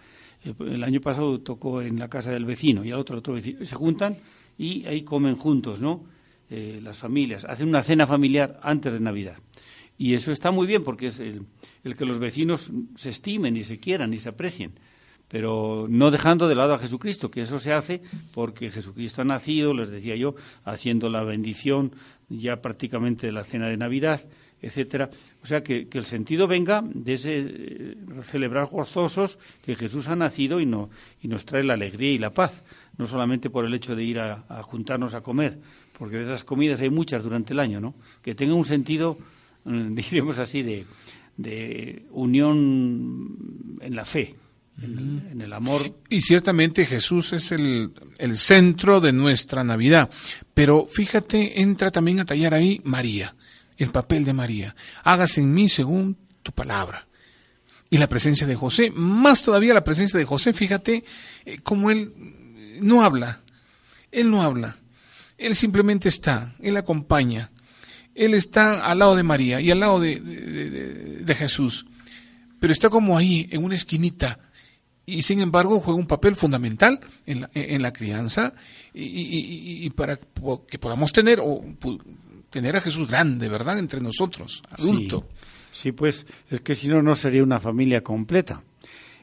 El 0.45 0.83
año 0.83 1.01
pasado 1.01 1.41
tocó 1.41 1.83
en 1.83 1.99
la 1.99 2.09
casa 2.09 2.31
del 2.33 2.45
vecino 2.45 2.85
y 2.85 2.91
al 2.91 2.99
otro, 2.99 3.19
otro 3.19 3.35
vecino. 3.35 3.65
Se 3.65 3.77
juntan 3.77 4.19
y 4.59 4.85
ahí 4.87 5.03
comen 5.03 5.37
juntos, 5.37 5.81
¿no? 5.81 6.05
Eh, 6.51 6.81
las 6.83 6.99
familias. 6.99 7.45
Hacen 7.45 7.69
una 7.69 7.83
cena 7.83 8.07
familiar 8.07 8.59
antes 8.63 8.93
de 8.93 9.01
Navidad. 9.01 9.37
Y 10.03 10.15
eso 10.15 10.33
está 10.33 10.51
muy 10.51 10.67
bien 10.67 10.83
porque 10.83 11.07
es 11.07 11.21
el, 11.21 11.47
el 11.85 11.95
que 11.95 12.05
los 12.05 12.19
vecinos 12.19 12.73
se 12.97 13.11
estimen 13.11 13.57
y 13.57 13.63
se 13.63 13.79
quieran 13.79 14.13
y 14.13 14.19
se 14.19 14.31
aprecien 14.31 14.73
pero 15.29 15.87
no 15.89 16.11
dejando 16.11 16.47
de 16.47 16.55
lado 16.55 16.75
a 16.75 16.79
Jesucristo, 16.79 17.31
que 17.31 17.41
eso 17.41 17.59
se 17.59 17.73
hace 17.73 18.03
porque 18.35 18.71
Jesucristo 18.71 19.23
ha 19.23 19.25
nacido, 19.25 19.73
les 19.73 19.89
decía 19.89 20.15
yo, 20.15 20.35
haciendo 20.63 21.09
la 21.09 21.23
bendición 21.23 21.93
ya 22.29 22.57
prácticamente 22.57 23.29
de 23.29 23.33
la 23.33 23.43
cena 23.43 23.69
de 23.69 23.79
Navidad, 23.79 24.21
etcétera. 24.61 25.09
O 25.43 25.47
sea, 25.47 25.63
que, 25.63 25.89
el 25.91 26.05
sentido 26.05 26.47
venga 26.47 26.83
de 26.85 27.15
ese 27.15 27.39
eh, 27.39 27.97
celebrar 28.25 28.67
gozosos 28.67 29.39
que 29.65 29.75
Jesús 29.75 30.09
ha 30.09 30.17
nacido 30.17 30.61
y, 30.61 30.67
no, 30.67 30.91
y 31.23 31.29
nos 31.29 31.47
trae 31.47 31.65
la 31.65 31.75
alegría 31.75 32.13
y 32.13 32.19
la 32.19 32.31
paz, 32.31 32.63
no 32.99 33.07
solamente 33.07 33.49
por 33.49 33.65
el 33.65 33.73
hecho 33.73 33.97
de 33.97 34.05
ir 34.05 34.21
a, 34.21 34.63
juntarnos 34.65 35.15
a 35.15 35.23
comer, 35.23 35.59
porque 35.99 36.19
de 36.19 36.25
esas 36.25 36.45
comidas 36.45 36.83
hay 36.83 36.91
muchas 36.91 37.25
durante 37.25 37.55
el 37.55 37.61
año, 37.61 37.81
¿no? 37.81 37.95
Que 38.21 38.35
tenga 38.35 38.55
un 38.55 38.67
sentido, 38.67 39.17
diríamos 39.65 40.39
así, 40.39 40.63
de, 40.63 40.87
de 41.37 42.07
unión 42.11 43.79
en 43.81 43.95
la 43.95 44.05
fe, 44.05 44.37
en 44.81 45.41
el, 45.41 45.53
amor. 45.53 45.99
Y 46.09 46.23
ciertamente 46.23 46.87
Jesús 46.87 47.33
es 47.35 47.53
el, 47.53 47.93
el, 48.19 48.37
centro 48.37 49.01
de 49.01 49.13
nuestra 49.13 49.63
Navidad. 49.63 50.11
Pero 50.55 50.87
fíjate, 50.87 51.61
entra 51.61 51.91
también 51.91 52.21
a 52.21 52.25
tallar 52.25 52.55
ahí 52.55 52.81
María 52.85 53.35
el 53.83 53.91
papel 53.91 54.25
de 54.25 54.33
María. 54.33 54.75
Hágase 55.03 55.41
en 55.41 55.53
mí 55.53 55.69
según 55.69 56.17
tu 56.43 56.53
palabra. 56.53 57.07
Y 57.91 57.99
la 57.99 58.09
presencia 58.09 58.47
de 58.47 58.55
José, 58.55 58.91
más 58.95 59.43
todavía 59.43 59.75
la 59.75 59.85
presencia 59.85 60.19
de 60.19 60.25
José, 60.25 60.53
fíjate 60.53 61.05
eh, 61.45 61.59
cómo 61.63 61.91
él 61.91 62.13
no 62.81 63.03
habla, 63.03 63.43
él 64.11 64.31
no 64.31 64.41
habla, 64.41 64.79
él 65.37 65.55
simplemente 65.55 66.09
está, 66.09 66.55
él 66.61 66.77
acompaña, 66.77 67.51
él 68.15 68.35
está 68.35 68.85
al 68.85 68.99
lado 68.99 69.17
de 69.17 69.23
María 69.23 69.61
y 69.61 69.71
al 69.71 69.81
lado 69.81 70.01
de, 70.01 71.35
Jesús, 71.37 71.87
pero 72.61 72.73
está 72.73 72.91
como 72.91 73.17
ahí, 73.17 73.49
en 73.51 73.65
una 73.65 73.75
esquinita, 73.75 74.39
y 75.05 75.23
sin 75.23 75.41
embargo 75.41 75.81
juega 75.81 75.99
un 75.99 76.07
papel 76.07 76.37
fundamental 76.37 77.01
en 77.27 77.43
la, 77.43 77.51
en 77.55 77.83
la 77.83 77.93
crianza 77.93 78.55
y, 78.95 79.85
y, 79.85 79.91
para 79.91 80.17
que 80.17 80.79
podamos 80.79 81.13
tener 81.13 81.41
o 81.43 81.61
tener 82.51 82.77
a 82.77 82.81
Jesús 82.81 83.09
grande, 83.09 83.49
¿verdad? 83.49 83.79
Entre 83.79 84.01
nosotros, 84.01 84.63
adulto. 84.71 85.27
Sí, 85.73 85.91
pues 85.91 86.27
es 86.51 86.61
que 86.61 86.75
si 86.75 86.87
no, 86.87 87.03
no 87.03 87.15
sería 87.15 87.43
una 87.43 87.59
familia 87.59 88.03
completa. 88.03 88.63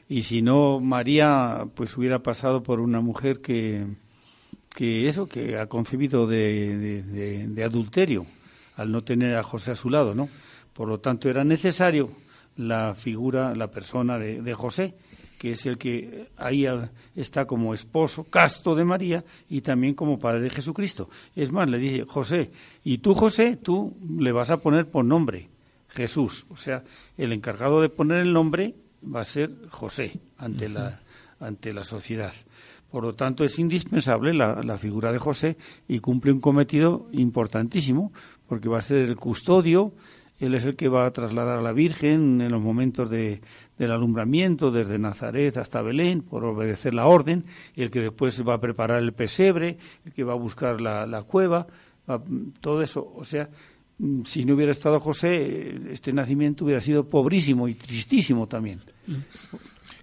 Y 0.08 0.22
si 0.22 0.42
no, 0.42 0.80
María 0.80 1.64
pues 1.74 1.96
hubiera 1.96 2.18
pasado 2.18 2.64
por 2.64 2.80
una 2.80 3.00
mujer 3.00 3.40
que, 3.40 3.86
que 4.74 5.06
eso, 5.06 5.26
que 5.28 5.56
ha 5.56 5.66
concebido 5.66 6.26
de, 6.26 7.02
de, 7.48 7.64
adulterio, 7.64 8.26
al 8.80 8.90
no 8.90 9.02
tener 9.02 9.36
a 9.36 9.42
José 9.42 9.72
a 9.72 9.76
su 9.76 9.90
lado, 9.90 10.14
¿no? 10.14 10.28
Por 10.72 10.88
lo 10.88 10.98
tanto, 10.98 11.28
era 11.28 11.44
necesario 11.44 12.10
la 12.56 12.94
figura, 12.94 13.54
la 13.54 13.70
persona 13.70 14.18
de 14.18 14.54
José, 14.54 14.94
que 15.40 15.52
es 15.52 15.64
el 15.64 15.78
que 15.78 16.28
ahí 16.36 16.66
está 17.16 17.46
como 17.46 17.72
esposo 17.72 18.24
casto 18.24 18.74
de 18.74 18.84
María 18.84 19.24
y 19.48 19.62
también 19.62 19.94
como 19.94 20.18
padre 20.18 20.42
de 20.42 20.50
Jesucristo. 20.50 21.08
Es 21.34 21.50
más, 21.50 21.70
le 21.70 21.78
dice 21.78 22.04
José, 22.04 22.50
y 22.84 22.98
tú 22.98 23.14
José, 23.14 23.56
tú 23.56 23.96
le 24.18 24.32
vas 24.32 24.50
a 24.50 24.58
poner 24.58 24.90
por 24.90 25.02
nombre 25.02 25.48
Jesús. 25.88 26.44
O 26.50 26.56
sea, 26.56 26.84
el 27.16 27.32
encargado 27.32 27.80
de 27.80 27.88
poner 27.88 28.18
el 28.18 28.34
nombre 28.34 28.74
va 29.02 29.22
a 29.22 29.24
ser 29.24 29.50
José 29.70 30.20
ante, 30.36 30.68
la, 30.68 31.00
ante 31.38 31.72
la 31.72 31.84
sociedad. 31.84 32.34
Por 32.90 33.04
lo 33.04 33.14
tanto, 33.14 33.44
es 33.44 33.58
indispensable 33.58 34.34
la, 34.34 34.60
la, 34.62 34.78
figura 34.78 35.12
de 35.12 35.18
José 35.18 35.56
y 35.86 36.00
cumple 36.00 36.32
un 36.32 36.40
cometido 36.40 37.08
importantísimo, 37.12 38.12
porque 38.48 38.68
va 38.68 38.78
a 38.78 38.82
ser 38.82 38.98
el 38.98 39.16
custodio, 39.16 39.92
él 40.40 40.54
es 40.54 40.64
el 40.64 40.74
que 40.74 40.88
va 40.88 41.06
a 41.06 41.12
trasladar 41.12 41.58
a 41.58 41.62
la 41.62 41.72
Virgen 41.72 42.40
en 42.40 42.50
los 42.50 42.62
momentos 42.62 43.10
de, 43.10 43.42
del 43.78 43.92
alumbramiento 43.92 44.70
desde 44.70 44.98
Nazaret 44.98 45.56
hasta 45.58 45.82
Belén 45.82 46.22
por 46.22 46.44
obedecer 46.44 46.94
la 46.94 47.06
orden, 47.06 47.44
el 47.76 47.90
que 47.90 48.00
después 48.00 48.42
va 48.46 48.54
a 48.54 48.60
preparar 48.60 49.02
el 49.02 49.12
pesebre, 49.12 49.76
el 50.04 50.12
que 50.12 50.24
va 50.24 50.32
a 50.32 50.36
buscar 50.36 50.80
la, 50.80 51.22
cueva, 51.22 51.66
todo 52.60 52.80
eso. 52.80 53.12
O 53.14 53.24
sea, 53.24 53.50
mm, 53.98 54.22
si 54.24 54.44
no 54.44 54.54
hubiera 54.54 54.72
estado 54.72 54.98
José, 54.98 55.78
este 55.90 56.12
nacimiento 56.12 56.64
hubiera 56.64 56.80
sido 56.80 57.08
pobrísimo 57.08 57.68
y 57.68 57.74
tristísimo 57.74 58.48
también. 58.48 58.80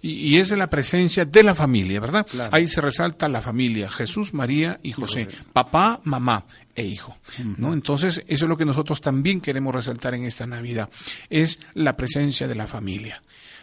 Y, 0.02 0.38
es 0.38 0.50
la 0.50 0.68
presencia 0.68 1.24
de 1.24 1.42
la 1.42 1.54
familia, 1.54 2.00
¿verdad? 2.00 2.26
Ahí 2.52 2.66
se 2.68 2.80
resalta 2.80 3.28
la 3.28 3.40
familia, 3.40 3.90
Jesús, 3.90 4.34
María 4.34 4.78
y 4.82 4.92
José, 4.92 5.28
papá, 5.52 6.00
mamá 6.04 6.44
e 6.74 6.84
hijo, 6.84 7.16
¿no? 7.56 7.72
Entonces, 7.72 8.22
eso 8.26 8.44
es 8.44 8.48
lo 8.48 8.56
que 8.56 8.64
nosotros 8.64 9.00
también 9.00 9.40
queremos 9.40 9.74
resaltar 9.74 10.14
en 10.14 10.24
esta 10.24 10.46
Navidad, 10.46 10.88
es 11.28 11.60
la 11.74 11.96
presencia 11.96 12.46
de 12.46 12.54
la 12.54 12.66
familia 12.66 13.22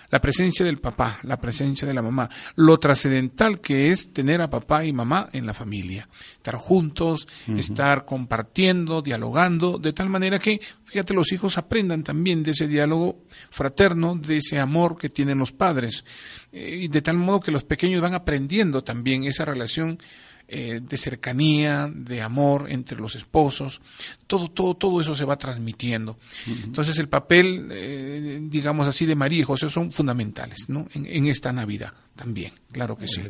la 0.10 0.22
presencia 0.22 0.66
del 0.66 0.78
papá, 0.78 1.20
la 1.24 1.40
presencia 1.40 1.88
de 1.88 1.94
la 1.94 2.02
mamá, 2.02 2.30
lo 2.56 2.78
trascendental 2.78 3.60
que 3.60 3.92
es 3.92 4.14
tener 4.14 4.42
a 4.42 4.50
papá 4.50 4.86
y 4.86 4.94
mamá 4.94 5.30
en 5.34 5.46
la 5.46 5.54
familia, 5.54 6.08
estar 6.34 6.56
juntos, 6.56 7.28
estar 7.58 8.06
compartiendo, 8.06 9.02
dialogando, 9.02 9.78
de 9.78 9.94
tal 9.94 10.10
manera 10.10 10.40
que, 10.40 10.60
fíjate, 10.86 11.14
los 11.14 11.32
hijos 11.32 11.58
aprendan 11.58 12.04
también 12.04 12.44
de 12.44 12.52
ese 12.52 12.68
diálogo 12.68 13.24
fraterno, 13.50 14.16
de 14.16 14.38
ese 14.38 14.60
amor 14.60 14.98
que 14.98 15.10
tienen 15.10 15.40
los 15.40 15.52
padres, 15.52 16.06
eh, 16.52 16.82
y 16.84 16.88
de 16.88 17.02
tal 17.02 17.18
modo 17.18 17.40
que 17.40 17.52
los 17.52 17.64
pequeños 17.64 18.02
van 18.02 18.14
aprendiendo 18.14 18.84
también 18.84 19.24
esa 19.24 19.46
relación 19.46 20.00
eh, 20.48 20.80
de 20.82 20.98
cercanía, 20.98 21.90
de 21.92 22.22
amor 22.22 22.68
entre 22.70 22.98
los 22.98 23.16
esposos, 23.16 23.82
todo, 24.28 24.50
todo, 24.50 24.76
todo 24.76 25.02
eso 25.02 25.16
se 25.16 25.26
va 25.26 25.38
transmitiendo. 25.38 26.18
Entonces 26.46 27.00
el 27.00 27.08
papel, 27.08 27.68
eh, 27.72 28.40
digamos 28.44 28.88
así, 28.88 29.06
de 29.06 29.16
María 29.16 29.40
y 29.40 29.44
José 29.44 29.70
son 29.70 29.92
fundamentales, 29.92 30.70
¿no? 30.70 30.88
En, 30.94 31.26
esta 31.26 31.52
Navidad 31.52 31.94
también, 32.16 32.54
claro 32.72 32.96
que 32.96 33.08
sí. 33.08 33.22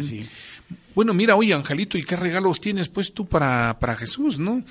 sí. 0.00 0.28
Bueno, 0.94 1.14
mira, 1.14 1.36
oye, 1.36 1.54
Angelito, 1.54 1.96
¿y 1.96 2.02
qué 2.02 2.16
regalos 2.16 2.60
tienes 2.60 2.88
pues 2.88 3.12
tú 3.12 3.26
para, 3.26 3.78
para 3.78 3.94
Jesús, 3.94 4.38
no? 4.38 4.64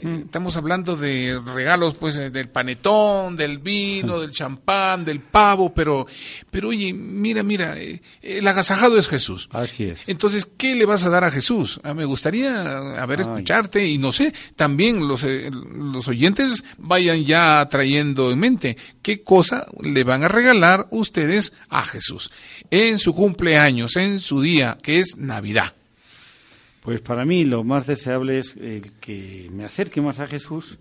Eh, 0.00 0.22
estamos 0.24 0.56
hablando 0.56 0.94
de 0.94 1.40
regalos 1.44 1.94
pues 1.96 2.16
eh, 2.16 2.30
del 2.30 2.48
panetón, 2.48 3.34
del 3.34 3.58
vino, 3.58 4.20
del 4.20 4.30
champán, 4.30 5.04
del 5.04 5.20
pavo, 5.20 5.74
pero, 5.74 6.06
pero 6.50 6.68
oye, 6.68 6.92
mira, 6.92 7.42
mira, 7.42 7.76
eh, 7.76 8.00
el 8.22 8.46
agasajado 8.46 8.98
es 8.98 9.08
Jesús. 9.08 9.48
Así 9.50 9.84
es. 9.84 10.08
Entonces, 10.08 10.46
¿qué 10.56 10.76
le 10.76 10.86
vas 10.86 11.04
a 11.04 11.10
dar 11.10 11.24
a 11.24 11.30
Jesús? 11.32 11.80
Ah, 11.82 11.94
me 11.94 12.04
gustaría, 12.04 12.78
a 12.78 13.06
ver, 13.06 13.22
escucharte 13.22 13.84
y 13.84 13.98
no 13.98 14.12
sé, 14.12 14.32
también 14.54 15.08
los, 15.08 15.24
los 15.24 16.06
oyentes 16.06 16.62
vayan 16.78 17.24
ya 17.24 17.66
trayendo 17.68 18.30
en 18.30 18.38
mente 18.38 18.76
qué 19.02 19.22
cosa 19.22 19.66
le 19.80 20.04
van 20.04 20.22
a 20.22 20.28
regalar 20.28 20.86
ustedes 20.90 21.52
a 21.68 21.84
Jesús 21.84 22.30
en 22.70 22.98
su 23.04 23.14
cumpleaños, 23.14 23.96
en 23.96 24.18
su 24.18 24.40
día, 24.40 24.78
que 24.82 24.98
es 24.98 25.18
Navidad. 25.18 25.74
Pues 26.80 27.02
para 27.02 27.26
mí 27.26 27.44
lo 27.44 27.62
más 27.62 27.86
deseable 27.86 28.38
es 28.38 28.56
el 28.56 28.92
que 28.92 29.50
me 29.52 29.66
acerque 29.66 30.00
más 30.00 30.20
a 30.20 30.26
Jesús 30.26 30.78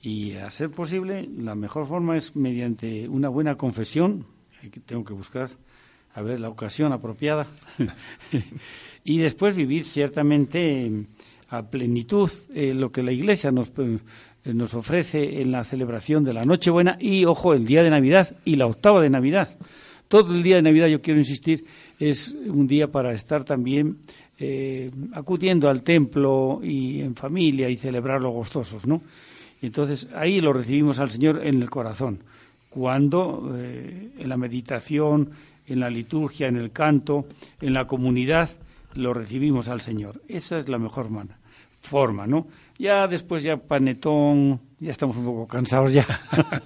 Y 0.00 0.32
a 0.36 0.48
ser 0.48 0.70
posible, 0.70 1.28
la 1.36 1.54
mejor 1.54 1.86
forma 1.86 2.16
es 2.16 2.34
mediante 2.34 3.06
una 3.06 3.28
buena 3.28 3.56
confesión, 3.56 4.24
que 4.62 4.80
tengo 4.80 5.04
que 5.04 5.12
buscar, 5.12 5.50
a 6.14 6.22
ver, 6.22 6.40
la 6.40 6.48
ocasión 6.48 6.90
apropiada, 6.94 7.46
y 9.04 9.18
después 9.18 9.54
vivir 9.54 9.84
ciertamente 9.84 10.90
a 11.50 11.64
plenitud 11.64 12.30
eh, 12.54 12.72
lo 12.72 12.90
que 12.90 13.02
la 13.02 13.12
Iglesia 13.12 13.50
nos, 13.50 13.72
eh, 13.76 13.98
nos 14.54 14.72
ofrece 14.72 15.42
en 15.42 15.52
la 15.52 15.64
celebración 15.64 16.24
de 16.24 16.32
la 16.32 16.44
Nochebuena 16.44 16.96
y, 16.98 17.26
ojo, 17.26 17.52
el 17.52 17.66
día 17.66 17.82
de 17.82 17.90
Navidad 17.90 18.34
y 18.46 18.56
la 18.56 18.64
octava 18.64 19.02
de 19.02 19.10
Navidad. 19.10 19.58
Todo 20.08 20.34
el 20.34 20.42
día 20.42 20.56
de 20.56 20.62
Navidad, 20.62 20.86
yo 20.86 21.02
quiero 21.02 21.20
insistir, 21.20 21.64
es 21.98 22.34
un 22.46 22.66
día 22.66 22.88
para 22.88 23.12
estar 23.12 23.44
también 23.44 23.98
eh, 24.38 24.90
acudiendo 25.12 25.68
al 25.68 25.82
templo 25.82 26.60
y 26.62 27.02
en 27.02 27.14
familia 27.14 27.68
y 27.68 27.76
celebrarlo 27.76 28.30
gozosos, 28.30 28.86
¿no? 28.86 29.02
Y 29.60 29.66
entonces 29.66 30.08
ahí 30.14 30.40
lo 30.40 30.52
recibimos 30.52 30.98
al 30.98 31.10
Señor 31.10 31.46
en 31.46 31.60
el 31.60 31.68
corazón, 31.68 32.20
cuando 32.70 33.52
eh, 33.56 34.10
en 34.18 34.28
la 34.28 34.36
meditación, 34.36 35.30
en 35.66 35.80
la 35.80 35.90
liturgia, 35.90 36.48
en 36.48 36.56
el 36.56 36.72
canto, 36.72 37.26
en 37.60 37.74
la 37.74 37.86
comunidad, 37.86 38.50
lo 38.94 39.12
recibimos 39.12 39.68
al 39.68 39.80
Señor. 39.82 40.22
Esa 40.28 40.58
es 40.58 40.68
la 40.68 40.78
mejor 40.78 41.08
forma, 41.80 42.26
¿no? 42.26 42.46
Ya 42.78 43.06
después 43.08 43.42
ya 43.42 43.56
panetón, 43.56 44.60
ya 44.80 44.92
estamos 44.92 45.16
un 45.16 45.24
poco 45.24 45.48
cansados 45.48 45.92
ya. 45.92 46.06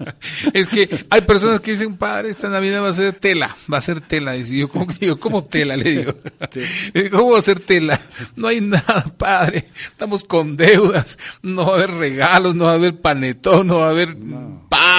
es 0.52 0.68
que 0.68 1.06
hay 1.08 1.22
personas 1.22 1.60
que 1.60 1.70
dicen, 1.70 1.96
padre, 1.96 2.28
esta 2.28 2.50
Navidad 2.50 2.82
va 2.82 2.90
a 2.90 2.92
ser 2.92 3.14
tela, 3.14 3.56
va 3.72 3.78
a 3.78 3.80
ser 3.80 4.02
tela. 4.02 4.36
Y 4.36 4.44
yo, 4.44 4.68
¿cómo, 4.68 4.86
digo, 5.00 5.18
¿cómo 5.18 5.44
tela? 5.44 5.76
Le 5.76 5.90
digo, 5.90 6.14
¿cómo 7.10 7.32
va 7.32 7.38
a 7.38 7.42
ser 7.42 7.60
tela? 7.60 7.98
No 8.36 8.48
hay 8.48 8.60
nada, 8.60 9.06
padre. 9.16 9.68
Estamos 9.82 10.24
con 10.24 10.56
deudas, 10.56 11.18
no 11.42 11.66
va 11.66 11.72
a 11.72 11.74
haber 11.76 11.90
regalos, 11.92 12.54
no 12.54 12.66
va 12.66 12.72
a 12.72 12.74
haber 12.74 13.00
panetón, 13.00 13.68
no 13.68 13.78
va 13.78 13.86
a 13.86 13.90
haber 13.90 14.14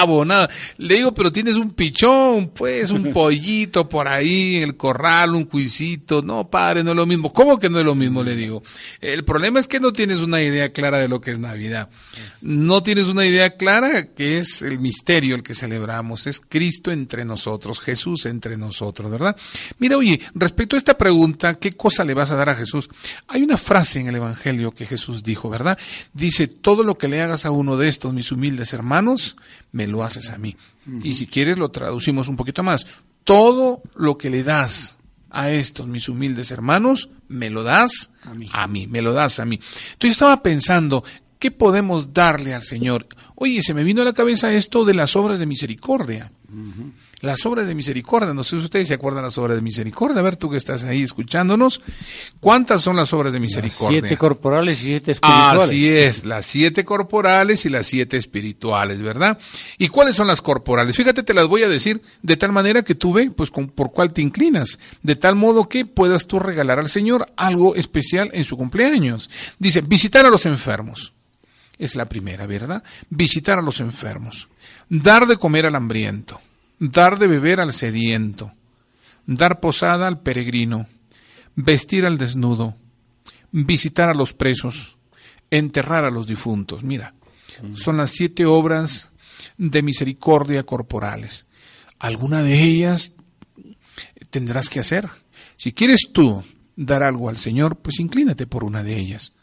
pavo, 0.04 0.26
nada. 0.26 0.50
Le 0.78 0.96
digo, 0.96 1.14
pero 1.14 1.32
tienes 1.32 1.56
un 1.56 1.72
pichón, 1.72 2.50
pues, 2.50 2.92
un 2.92 3.12
pollito 3.14 3.88
por 3.88 4.08
ahí 4.08 4.58
el 4.58 4.76
corral, 4.76 5.36
un 5.36 5.46
cuisito. 5.46 6.22
No, 6.22 6.50
padre, 6.50 6.84
no 6.84 6.92
es 6.92 6.98
lo 6.98 7.06
mismo. 7.06 7.32
¿Cómo 7.32 7.58
que 7.58 7.70
no 7.70 7.80
es 7.80 7.86
lo 7.86 7.96
mismo? 7.96 8.24
Le 8.24 8.36
digo. 8.36 8.64
El 9.02 9.24
problema 9.24 9.60
es 9.60 9.68
que 9.68 9.80
no 9.80 9.94
tienes 9.94 10.20
una 10.20 10.42
idea 10.42 10.72
clara 10.72 11.00
de 11.00 11.08
lo 11.08 11.22
que 11.22 11.32
es 11.32 11.40
Navidad. 11.40 11.90
No 12.42 12.84
tienes 12.84 13.08
una 13.08 13.26
idea 13.26 13.56
clara 13.56 14.08
que 14.14 14.38
es 14.38 14.62
el 14.62 14.80
misterio 14.80 15.36
el 15.36 15.44
que 15.44 15.54
celebramos, 15.54 16.28
es 16.28 16.42
Cristo 16.42 16.92
entre 16.92 17.26
nosotros, 17.26 17.80
Jesús 17.80 18.26
entre 18.26 18.58
nosotros, 18.58 19.10
¿verdad? 19.10 19.36
Mira, 19.80 19.98
oye, 19.98 20.20
respecto 20.34 20.76
a 20.76 20.80
esta 20.80 20.98
pregunta, 20.98 21.56
¿qué 21.56 21.74
cosa 21.74 22.04
le 22.04 22.14
vas 22.14 22.32
a 22.32 22.36
dar 22.36 22.50
a 22.50 22.56
Jesús? 22.56 22.90
Hay 23.28 23.44
una 23.44 23.58
frase 23.58 24.00
en 24.00 24.08
el 24.08 24.16
Evangelio 24.16 24.72
que 24.72 24.86
Jesús 24.86 25.24
dijo, 25.24 25.50
¿verdad? 25.50 25.78
Dice, 26.14 26.48
todo 26.48 26.84
lo 26.84 26.98
que 26.98 27.08
le 27.08 27.22
hagas 27.22 27.46
a 27.46 27.52
uno 27.52 27.78
de 27.78 27.88
estos, 27.88 28.14
mis 28.14 28.32
humildes 28.32 28.74
hermanos, 28.74 29.38
me 29.72 29.88
lo 29.88 29.93
haces 30.02 30.30
a 30.30 30.38
mí. 30.38 30.56
Y 31.04 31.16
si 31.16 31.28
quieres 31.28 31.58
lo 31.58 31.70
traducimos 31.70 32.30
un 32.30 32.38
poquito 32.38 32.64
más. 32.64 32.88
Todo 33.26 33.82
lo 33.96 34.18
que 34.18 34.30
le 34.30 34.44
das 34.44 34.98
a 35.30 35.50
estos 35.50 35.88
mis 35.88 36.08
humildes 36.08 36.52
hermanos, 36.52 37.10
me 37.28 37.50
lo 37.50 37.64
das 37.64 38.12
a 38.24 38.34
mí. 38.34 38.50
a 38.54 38.68
mí, 38.68 38.88
me 38.88 39.02
lo 39.02 39.12
das 39.12 39.40
a 39.40 39.46
mí. 39.46 39.60
Entonces 39.94 40.12
estaba 40.12 40.42
pensando, 40.42 41.04
¿qué 41.40 41.52
podemos 41.52 42.14
darle 42.14 42.54
al 42.54 42.64
Señor? 42.64 43.08
Oye, 43.36 43.62
se 43.62 43.74
me 43.74 43.84
vino 43.84 44.04
a 44.04 44.06
la 44.06 44.14
cabeza 44.14 44.54
esto 44.54 44.86
de 44.86 44.94
las 44.94 45.16
obras 45.18 45.40
de 45.40 45.46
misericordia. 45.46 46.32
Las 47.24 47.46
obras 47.46 47.66
de 47.66 47.74
misericordia, 47.74 48.34
no 48.34 48.44
sé 48.44 48.58
si 48.60 48.66
ustedes 48.66 48.90
se 48.90 48.96
acuerdan 48.96 49.24
de 49.24 49.28
las 49.28 49.38
obras 49.38 49.56
de 49.56 49.62
misericordia. 49.62 50.20
A 50.20 50.22
ver, 50.22 50.36
tú 50.36 50.50
que 50.50 50.58
estás 50.58 50.84
ahí 50.84 51.04
escuchándonos, 51.04 51.82
¿cuántas 52.42 52.82
son 52.82 52.98
las 52.98 53.14
obras 53.14 53.32
de 53.32 53.40
misericordia? 53.40 54.02
siete 54.02 54.18
corporales 54.18 54.84
y 54.84 54.88
siete 54.88 55.12
espirituales. 55.12 55.64
Así 55.64 55.88
es, 55.88 56.26
las 56.26 56.46
siete 56.46 56.84
corporales 56.84 57.66
y 57.66 57.70
las 57.70 57.88
siete 57.88 58.18
espirituales, 58.18 59.02
¿verdad? 59.02 59.40
¿Y 59.78 59.88
cuáles 59.88 60.18
son 60.18 60.28
las 60.28 60.42
corporales? 60.42 60.98
Fíjate, 60.98 61.24
te 61.24 61.34
las 61.34 61.48
voy 61.48 61.64
a 61.64 61.70
decir 61.70 62.02
de 62.22 62.36
tal 62.36 62.52
manera 62.52 62.84
que 62.84 62.94
tú 62.94 63.14
ve, 63.14 63.32
pues, 63.32 63.50
con, 63.50 63.70
por 63.70 63.94
cuál 63.94 64.12
te 64.12 64.22
inclinas, 64.22 64.78
de 65.02 65.16
tal 65.16 65.38
modo 65.38 65.70
que 65.70 65.86
puedas 65.86 66.28
tú 66.28 66.40
regalar 66.40 66.78
al 66.78 66.90
Señor 66.90 67.32
algo 67.38 67.74
especial 67.76 68.32
en 68.34 68.44
su 68.44 68.58
cumpleaños. 68.58 69.30
Dice, 69.60 69.80
visitar 69.80 70.26
a 70.26 70.30
los 70.30 70.46
enfermos. 70.46 71.14
Es 71.78 71.96
la 71.96 72.10
primera, 72.10 72.46
¿verdad? 72.48 72.84
Visitar 73.10 73.60
a 73.60 73.62
los 73.62 73.80
enfermos. 73.80 74.50
Dar 74.90 75.26
de 75.26 75.38
comer 75.38 75.66
al 75.66 75.76
hambriento 75.76 76.42
dar 76.80 77.20
de 77.20 77.28
beber 77.28 77.60
al 77.60 77.74
sediento, 77.74 78.54
dar 79.26 79.60
posada 79.60 80.08
al 80.08 80.22
peregrino, 80.22 80.88
vestir 81.56 82.06
al 82.06 82.18
desnudo, 82.18 82.76
visitar 83.52 84.10
a 84.10 84.14
los 84.14 84.34
presos, 84.34 84.98
enterrar 85.50 86.06
a 86.06 86.12
los 86.12 86.28
difuntos. 86.28 86.84
Mira, 86.84 87.14
son 87.76 87.98
las 87.98 88.12
siete 88.12 88.46
obras 88.46 89.12
de 89.58 89.82
misericordia 89.82 90.64
corporales. 90.64 91.46
Alguna 92.00 92.44
de 92.44 92.62
ellas 92.62 93.14
tendrás 94.30 94.70
que 94.70 94.80
hacer. 94.80 95.08
Si 95.58 95.74
quieres 95.74 96.10
tú 96.12 96.44
dar 96.76 97.04
algo 97.04 97.30
al 97.30 97.38
Señor, 97.38 97.78
pues 97.78 98.00
inclínate 98.00 98.48
por 98.48 98.64
una 98.64 98.84
de 98.84 98.98
ellas. 98.98 99.34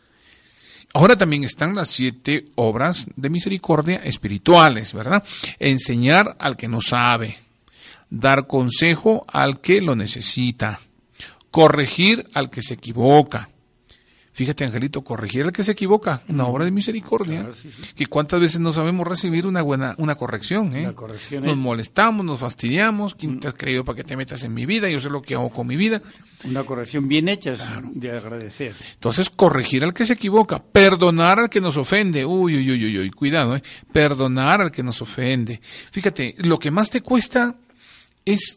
Ahora 0.93 1.17
también 1.17 1.45
están 1.45 1.75
las 1.75 1.89
siete 1.89 2.47
obras 2.57 3.07
de 3.15 3.31
misericordia 3.31 3.97
espirituales, 3.97 4.93
¿verdad? 4.93 5.23
Enseñar 5.59 6.37
al 6.41 6.57
que 6.57 6.67
no 6.67 6.81
sabe, 6.81 7.39
dar 8.09 8.49
consejo 8.49 9.25
al 9.29 9.61
que 9.61 9.81
lo 9.81 9.95
necesita, 9.95 10.81
corregir 11.53 12.29
al 12.35 12.51
que 12.51 12.63
se 12.63 12.75
equivoca, 12.75 13.49
Fíjate, 14.33 14.65
Angelito, 14.65 15.03
corregir 15.03 15.45
al 15.45 15.53
que 15.53 15.65
se 15.65 15.73
equivoca, 15.73 16.23
una 16.29 16.47
obra 16.47 16.65
de 16.65 16.71
misericordia. 16.71 17.49
Que 17.97 18.07
cuántas 18.07 18.41
veces 18.41 18.61
no 18.61 18.71
sabemos 18.71 19.07
recibir 19.07 19.47
una 19.47 19.61
buena 19.61 19.95
una 19.99 20.15
corrección, 20.15 20.75
¿eh? 20.75 20.93
nos 21.43 21.57
molestamos, 21.57 22.25
nos 22.25 22.39
fastidiamos. 22.39 23.15
¿Quién 23.17 23.41
te 23.41 23.49
has 23.49 23.55
creído 23.55 23.85
para 23.85 23.97
que 23.97 24.05
te 24.05 24.17
metas 24.17 24.45
en 24.45 24.55
mi 24.55 24.67
vida? 24.67 24.89
Yo 24.89 25.01
sé 25.01 25.11
lo 25.11 25.21
que 25.21 25.35
hago 25.35 25.51
con 25.51 25.67
mi 25.67 25.77
vida. 25.77 26.01
Una 26.45 26.65
corrección 26.65 27.09
bien 27.09 27.29
hecha 27.29 27.55
de 27.83 28.13
agradecer. 28.13 28.73
Entonces, 28.95 29.31
corregir 29.31 29.83
al 29.85 29.93
que 29.93 30.07
se 30.07 30.15
equivoca, 30.15 30.63
perdonar 30.63 31.41
al 31.41 31.51
que 31.51 31.61
nos 31.61 31.77
ofende. 31.77 32.25
Uy, 32.25 32.57
uy, 32.57 32.71
uy, 32.71 32.85
uy, 32.85 32.99
uy 32.99 33.11
cuidado, 33.11 33.57
¿eh? 33.57 33.63
Perdonar 33.93 34.63
al 34.63 34.71
que 34.71 34.83
nos 34.83 35.03
ofende. 35.03 35.61
Fíjate, 35.91 36.37
lo 36.39 36.59
que 36.59 36.71
más 36.71 36.89
te 36.89 37.03
cuesta 37.03 37.57
es 38.25 38.55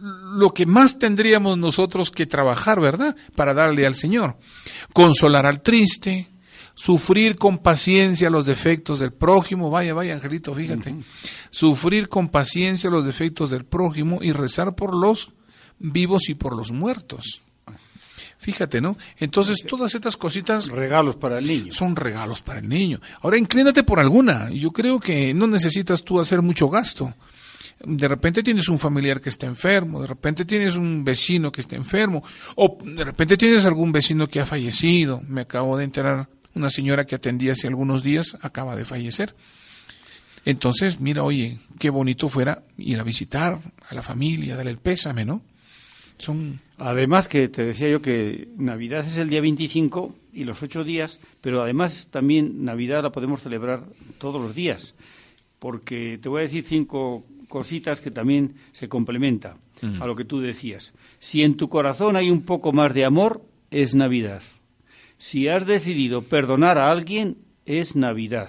lo 0.00 0.52
que 0.54 0.66
más 0.66 0.98
tendríamos 0.98 1.58
nosotros 1.58 2.10
que 2.10 2.26
trabajar, 2.26 2.80
¿verdad? 2.80 3.16
Para 3.36 3.54
darle 3.54 3.86
al 3.86 3.94
Señor. 3.94 4.38
Consolar 4.92 5.46
al 5.46 5.62
triste, 5.62 6.28
sufrir 6.74 7.36
con 7.36 7.58
paciencia 7.58 8.30
los 8.30 8.46
defectos 8.46 9.00
del 9.00 9.12
prójimo, 9.12 9.70
vaya, 9.70 9.94
vaya, 9.94 10.14
Angelito, 10.14 10.54
fíjate. 10.54 10.94
Sufrir 11.50 12.08
con 12.08 12.28
paciencia 12.28 12.90
los 12.90 13.04
defectos 13.04 13.50
del 13.50 13.64
prójimo 13.64 14.20
y 14.22 14.32
rezar 14.32 14.74
por 14.74 14.94
los 14.94 15.30
vivos 15.78 16.28
y 16.28 16.34
por 16.34 16.56
los 16.56 16.72
muertos. 16.72 17.42
Fíjate, 18.38 18.80
¿no? 18.80 18.96
Entonces, 19.18 19.58
todas 19.68 19.94
estas 19.94 20.16
cositas... 20.16 20.68
Regalos 20.68 21.16
para 21.16 21.38
el 21.38 21.46
niño. 21.46 21.72
Son 21.72 21.94
regalos 21.94 22.40
para 22.40 22.60
el 22.60 22.70
niño. 22.70 22.98
Ahora, 23.20 23.36
inclínate 23.36 23.82
por 23.82 24.00
alguna. 24.00 24.48
Yo 24.50 24.70
creo 24.70 24.98
que 24.98 25.34
no 25.34 25.46
necesitas 25.46 26.02
tú 26.02 26.18
hacer 26.18 26.40
mucho 26.40 26.70
gasto 26.70 27.14
de 27.82 28.08
repente 28.08 28.42
tienes 28.42 28.68
un 28.68 28.78
familiar 28.78 29.20
que 29.20 29.30
está 29.30 29.46
enfermo, 29.46 30.00
de 30.00 30.06
repente 30.06 30.44
tienes 30.44 30.76
un 30.76 31.04
vecino 31.04 31.50
que 31.50 31.62
está 31.62 31.76
enfermo, 31.76 32.22
o 32.56 32.78
de 32.84 33.04
repente 33.04 33.36
tienes 33.36 33.64
algún 33.64 33.90
vecino 33.90 34.26
que 34.26 34.40
ha 34.40 34.46
fallecido. 34.46 35.22
Me 35.26 35.42
acabo 35.42 35.76
de 35.76 35.84
enterar, 35.84 36.28
una 36.54 36.68
señora 36.68 37.06
que 37.06 37.14
atendía 37.14 37.52
hace 37.52 37.68
algunos 37.68 38.02
días 38.02 38.36
acaba 38.42 38.76
de 38.76 38.84
fallecer. 38.84 39.34
Entonces, 40.44 41.00
mira, 41.00 41.22
oye, 41.22 41.58
qué 41.78 41.90
bonito 41.90 42.28
fuera 42.28 42.62
ir 42.76 42.98
a 42.98 43.04
visitar 43.04 43.60
a 43.88 43.94
la 43.94 44.02
familia, 44.02 44.56
darle 44.56 44.72
el 44.72 44.78
pésame, 44.78 45.24
¿no? 45.24 45.42
Son... 46.18 46.60
Además 46.76 47.28
que 47.28 47.48
te 47.48 47.64
decía 47.64 47.88
yo 47.88 48.02
que 48.02 48.48
Navidad 48.56 49.04
es 49.04 49.18
el 49.18 49.28
día 49.30 49.40
25 49.40 50.14
y 50.32 50.44
los 50.44 50.62
ocho 50.62 50.84
días, 50.84 51.20
pero 51.40 51.62
además 51.62 52.08
también 52.10 52.64
Navidad 52.64 53.02
la 53.02 53.12
podemos 53.12 53.42
celebrar 53.42 53.84
todos 54.18 54.40
los 54.40 54.54
días, 54.54 54.94
porque 55.58 56.18
te 56.20 56.28
voy 56.28 56.40
a 56.40 56.44
decir 56.44 56.64
cinco 56.66 57.24
cositas 57.50 58.00
que 58.00 58.10
también 58.10 58.54
se 58.72 58.88
complementa 58.88 59.58
a 60.00 60.06
lo 60.06 60.16
que 60.16 60.24
tú 60.24 60.40
decías. 60.40 60.94
Si 61.18 61.42
en 61.42 61.58
tu 61.58 61.68
corazón 61.68 62.16
hay 62.16 62.30
un 62.30 62.42
poco 62.42 62.72
más 62.72 62.94
de 62.94 63.04
amor, 63.04 63.44
es 63.70 63.94
Navidad. 63.94 64.42
Si 65.18 65.48
has 65.48 65.66
decidido 65.66 66.22
perdonar 66.22 66.78
a 66.78 66.90
alguien, 66.90 67.36
es 67.66 67.96
Navidad. 67.96 68.48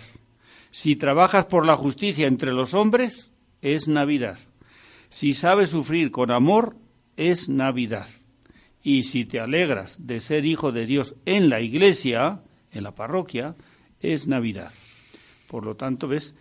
Si 0.71 0.95
trabajas 0.95 1.45
por 1.45 1.65
la 1.65 1.75
justicia 1.75 2.27
entre 2.27 2.53
los 2.53 2.73
hombres, 2.73 3.31
es 3.61 3.89
Navidad. 3.89 4.39
Si 5.09 5.33
sabes 5.33 5.71
sufrir 5.71 6.11
con 6.11 6.31
amor, 6.31 6.77
es 7.17 7.49
Navidad. 7.49 8.07
Y 8.81 9.03
si 9.03 9.25
te 9.25 9.39
alegras 9.39 9.97
de 9.99 10.21
ser 10.21 10.45
hijo 10.45 10.71
de 10.71 10.85
Dios 10.85 11.15
en 11.25 11.49
la 11.49 11.59
iglesia, 11.59 12.41
en 12.71 12.83
la 12.83 12.95
parroquia, 12.95 13.55
es 13.99 14.27
Navidad. 14.27 14.71
Por 15.47 15.65
lo 15.65 15.75
tanto, 15.75 16.07
ves, 16.07 16.35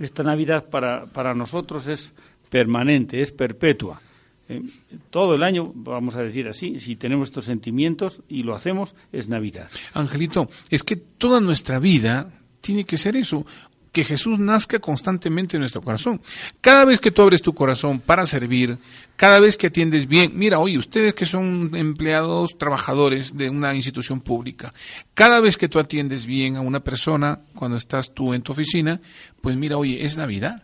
esta 0.00 0.22
Navidad 0.22 0.68
para, 0.68 1.06
para 1.06 1.34
nosotros 1.34 1.86
es 1.86 2.12
permanente, 2.48 3.20
es 3.20 3.30
perpetua. 3.30 4.00
Eh, 4.48 4.62
todo 5.10 5.34
el 5.34 5.44
año, 5.44 5.70
vamos 5.74 6.16
a 6.16 6.22
decir 6.22 6.48
así, 6.48 6.80
si 6.80 6.96
tenemos 6.96 7.28
estos 7.28 7.44
sentimientos 7.44 8.22
y 8.28 8.42
lo 8.42 8.54
hacemos, 8.56 8.94
es 9.12 9.28
Navidad. 9.28 9.68
Angelito, 9.94 10.48
es 10.70 10.82
que 10.82 10.96
toda 10.96 11.40
nuestra 11.40 11.78
vida 11.78 12.32
tiene 12.60 12.84
que 12.84 12.98
ser 12.98 13.14
eso, 13.14 13.46
que 13.92 14.04
Jesús 14.04 14.38
nazca 14.38 14.78
constantemente 14.78 15.56
en 15.56 15.60
nuestro 15.60 15.82
corazón. 15.82 16.20
Cada 16.60 16.84
vez 16.84 17.00
que 17.00 17.10
tú 17.10 17.22
abres 17.22 17.42
tu 17.42 17.54
corazón 17.54 18.00
para 18.00 18.24
servir, 18.26 18.78
cada 19.16 19.40
vez 19.40 19.56
que 19.56 19.66
atiendes 19.66 20.06
bien, 20.06 20.32
mira, 20.34 20.58
oye, 20.60 20.78
ustedes 20.78 21.14
que 21.14 21.26
son 21.26 21.74
empleados, 21.74 22.56
trabajadores 22.56 23.36
de 23.36 23.50
una 23.50 23.74
institución 23.74 24.20
pública, 24.20 24.72
cada 25.14 25.40
vez 25.40 25.56
que 25.56 25.68
tú 25.68 25.78
atiendes 25.78 26.24
bien 26.24 26.56
a 26.56 26.60
una 26.60 26.80
persona, 26.80 27.40
cuando 27.54 27.76
estás 27.76 28.14
tú 28.14 28.32
en 28.32 28.42
tu 28.42 28.52
oficina, 28.52 29.00
pues 29.40 29.56
mira, 29.56 29.76
oye, 29.76 30.04
es 30.04 30.16
Navidad. 30.16 30.62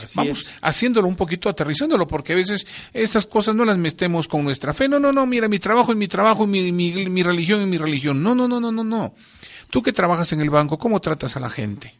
Así 0.00 0.12
Vamos 0.14 0.42
es. 0.42 0.50
haciéndolo 0.62 1.08
un 1.08 1.16
poquito, 1.16 1.48
aterrizándolo, 1.48 2.06
porque 2.06 2.32
a 2.32 2.36
veces 2.36 2.64
estas 2.92 3.26
cosas 3.26 3.56
no 3.56 3.64
las 3.64 3.76
metemos 3.78 4.28
con 4.28 4.44
nuestra 4.44 4.72
fe. 4.72 4.88
No, 4.88 5.00
no, 5.00 5.10
no, 5.12 5.26
mira, 5.26 5.48
mi 5.48 5.58
trabajo 5.58 5.90
es 5.90 5.98
mi 5.98 6.06
trabajo, 6.06 6.46
mi, 6.46 6.70
mi, 6.70 7.08
mi 7.08 7.22
religión 7.24 7.60
es 7.62 7.66
mi 7.66 7.78
religión. 7.78 8.22
No, 8.22 8.36
no, 8.36 8.46
no, 8.46 8.60
no, 8.60 8.70
no, 8.70 8.84
no. 8.84 9.14
Tú 9.70 9.82
que 9.82 9.92
trabajas 9.92 10.32
en 10.32 10.40
el 10.40 10.50
banco, 10.50 10.78
¿cómo 10.78 11.00
tratas 11.00 11.36
a 11.36 11.40
la 11.40 11.50
gente? 11.50 11.98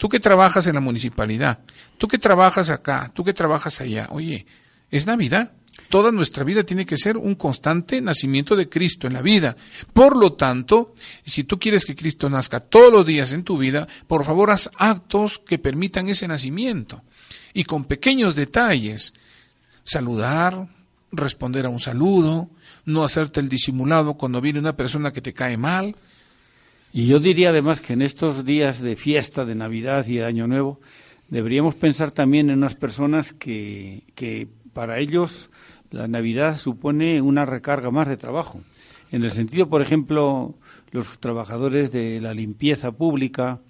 Tú 0.00 0.08
que 0.08 0.18
trabajas 0.18 0.66
en 0.66 0.76
la 0.76 0.80
municipalidad, 0.80 1.58
tú 1.98 2.08
que 2.08 2.16
trabajas 2.16 2.70
acá, 2.70 3.12
tú 3.14 3.22
que 3.22 3.34
trabajas 3.34 3.82
allá. 3.82 4.08
Oye, 4.12 4.46
es 4.90 5.06
Navidad. 5.06 5.52
Toda 5.90 6.10
nuestra 6.10 6.42
vida 6.42 6.62
tiene 6.62 6.86
que 6.86 6.96
ser 6.96 7.18
un 7.18 7.34
constante 7.34 8.00
nacimiento 8.00 8.56
de 8.56 8.70
Cristo 8.70 9.06
en 9.06 9.12
la 9.12 9.20
vida. 9.20 9.58
Por 9.92 10.16
lo 10.16 10.32
tanto, 10.32 10.94
si 11.26 11.44
tú 11.44 11.58
quieres 11.58 11.84
que 11.84 11.94
Cristo 11.94 12.30
nazca 12.30 12.60
todos 12.60 12.90
los 12.90 13.04
días 13.04 13.32
en 13.32 13.44
tu 13.44 13.58
vida, 13.58 13.86
por 14.06 14.24
favor 14.24 14.50
haz 14.50 14.70
actos 14.78 15.38
que 15.38 15.58
permitan 15.58 16.08
ese 16.08 16.26
nacimiento. 16.26 17.02
Y 17.52 17.64
con 17.64 17.84
pequeños 17.84 18.34
detalles, 18.34 19.12
saludar, 19.84 20.66
responder 21.12 21.66
a 21.66 21.68
un 21.68 21.78
saludo, 21.78 22.48
no 22.86 23.04
hacerte 23.04 23.40
el 23.40 23.50
disimulado 23.50 24.14
cuando 24.14 24.40
viene 24.40 24.60
una 24.60 24.76
persona 24.76 25.12
que 25.12 25.20
te 25.20 25.34
cae 25.34 25.58
mal. 25.58 25.94
Y 26.92 27.06
yo 27.06 27.20
diría 27.20 27.50
además 27.50 27.80
que 27.80 27.92
en 27.92 28.02
estos 28.02 28.44
días 28.44 28.80
de 28.80 28.96
fiesta, 28.96 29.44
de 29.44 29.54
Navidad 29.54 30.06
y 30.08 30.16
de 30.16 30.24
Año 30.24 30.46
Nuevo, 30.46 30.80
deberíamos 31.28 31.74
pensar 31.76 32.10
también 32.10 32.50
en 32.50 32.58
unas 32.58 32.74
personas 32.74 33.32
que, 33.32 34.02
que 34.14 34.48
para 34.72 34.98
ellos 34.98 35.50
la 35.90 36.08
Navidad 36.08 36.58
supone 36.58 37.20
una 37.20 37.44
recarga 37.46 37.90
más 37.90 38.08
de 38.08 38.16
trabajo. 38.16 38.60
En 39.12 39.22
el 39.24 39.30
sentido, 39.30 39.68
por 39.68 39.82
ejemplo, 39.82 40.54
los 40.90 41.18
trabajadores 41.20 41.92
de 41.92 42.20
la 42.20 42.34
limpieza 42.34 42.92
pública, 42.92 43.60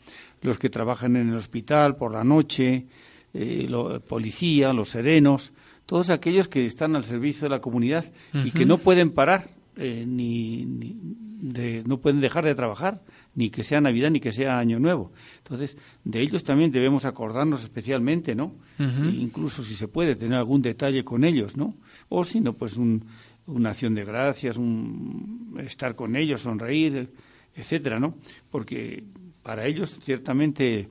los 0.43 0.59
que 0.59 0.71
trabajan 0.71 1.17
en 1.17 1.29
el 1.29 1.37
hospital 1.37 1.97
por 1.97 2.13
la 2.13 2.25
noche, 2.25 2.87
eh, 3.35 3.67
lo- 3.69 4.01
policía, 4.01 4.73
los 4.73 4.89
serenos, 4.91 5.53
todos 5.87 6.09
aquellos 6.11 6.49
que 6.49 6.65
están 6.67 6.97
al 6.97 7.05
servicio 7.05 7.43
de 7.43 7.51
la 7.51 7.61
comunidad 7.61 8.05
y 8.33 8.51
que 8.53 8.65
no 8.65 8.79
pueden 8.79 9.11
parar 9.11 9.51
eh, 9.77 10.05
ni, 10.07 10.65
ni 10.65 10.97
de- 11.41 11.83
no 11.87 11.99
pueden 11.99 12.21
dejar 12.21 12.45
de 12.45 12.55
trabajar 12.55 13.03
ni 13.35 13.51
que 13.51 13.63
sea 13.63 13.81
Navidad 13.81 14.11
ni 14.11 14.21
que 14.21 14.33
sea 14.33 14.59
Año 14.59 14.79
Nuevo. 14.79 15.13
Entonces, 15.39 15.77
de 16.05 16.21
ellos 16.21 16.45
también 16.45 16.71
debemos 16.71 17.05
acordarnos 17.05 17.63
especialmente, 17.63 18.35
¿no? 18.35 18.55
E 18.79 18.83
incluso 19.11 19.63
si 19.63 19.75
se 19.75 19.89
puede 19.89 20.15
tener 20.17 20.39
algún 20.39 20.63
detalle 20.63 21.05
con 21.05 21.25
ellos, 21.25 21.57
¿no? 21.57 21.75
O 22.09 22.25
si 22.25 22.41
no, 22.41 22.53
pues 22.55 22.77
un- 22.77 23.05
una 23.47 23.71
acción 23.71 23.95
de 23.95 24.05
gracias, 24.05 24.57
un 24.57 25.57
estar 25.63 25.95
con 25.97 26.15
ellos, 26.17 26.43
sonreír, 26.43 27.11
etcétera, 27.55 27.99
¿no? 27.99 28.15
Porque 28.51 29.03
para 29.43 29.67
ellos 29.67 29.99
ciertamente 30.03 30.89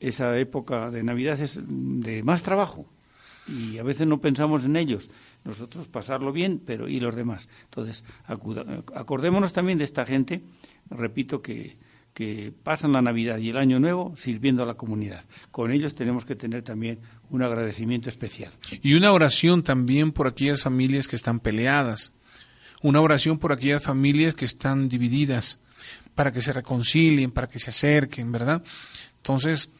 esa 0.00 0.36
época 0.38 0.90
de 0.90 1.02
Navidad 1.02 1.40
es 1.40 1.60
de 1.66 2.22
más 2.22 2.42
trabajo 2.42 2.86
y 3.46 3.78
a 3.78 3.82
veces 3.82 4.06
no 4.06 4.18
pensamos 4.20 4.64
en 4.64 4.76
ellos. 4.76 5.10
Nosotros 5.44 5.88
pasarlo 5.88 6.32
bien, 6.32 6.60
pero 6.64 6.88
y 6.88 7.00
los 7.00 7.16
demás. 7.16 7.48
Entonces, 7.64 8.04
acordémonos 8.26 9.52
también 9.52 9.78
de 9.78 9.84
esta 9.84 10.04
gente, 10.04 10.42
repito, 10.90 11.40
que, 11.40 11.78
que 12.12 12.52
pasan 12.62 12.92
la 12.92 13.02
Navidad 13.02 13.38
y 13.38 13.50
el 13.50 13.56
Año 13.56 13.80
Nuevo 13.80 14.14
sirviendo 14.16 14.62
a 14.62 14.66
la 14.66 14.74
comunidad. 14.74 15.24
Con 15.50 15.70
ellos 15.70 15.94
tenemos 15.94 16.24
que 16.24 16.36
tener 16.36 16.62
también 16.62 17.00
un 17.30 17.42
agradecimiento 17.42 18.08
especial. 18.08 18.52
Y 18.82 18.94
una 18.94 19.12
oración 19.12 19.62
también 19.62 20.12
por 20.12 20.26
aquellas 20.26 20.62
familias 20.62 21.08
que 21.08 21.16
están 21.16 21.40
peleadas. 21.40 22.12
Una 22.82 23.00
oración 23.00 23.38
por 23.38 23.52
aquellas 23.52 23.82
familias 23.82 24.34
que 24.34 24.46
están 24.46 24.88
divididas, 24.88 25.58
para 26.14 26.32
que 26.32 26.42
se 26.42 26.52
reconcilien, 26.52 27.30
para 27.30 27.48
que 27.48 27.58
se 27.58 27.70
acerquen, 27.70 28.32
¿verdad? 28.32 28.62
Entonces, 29.16 29.70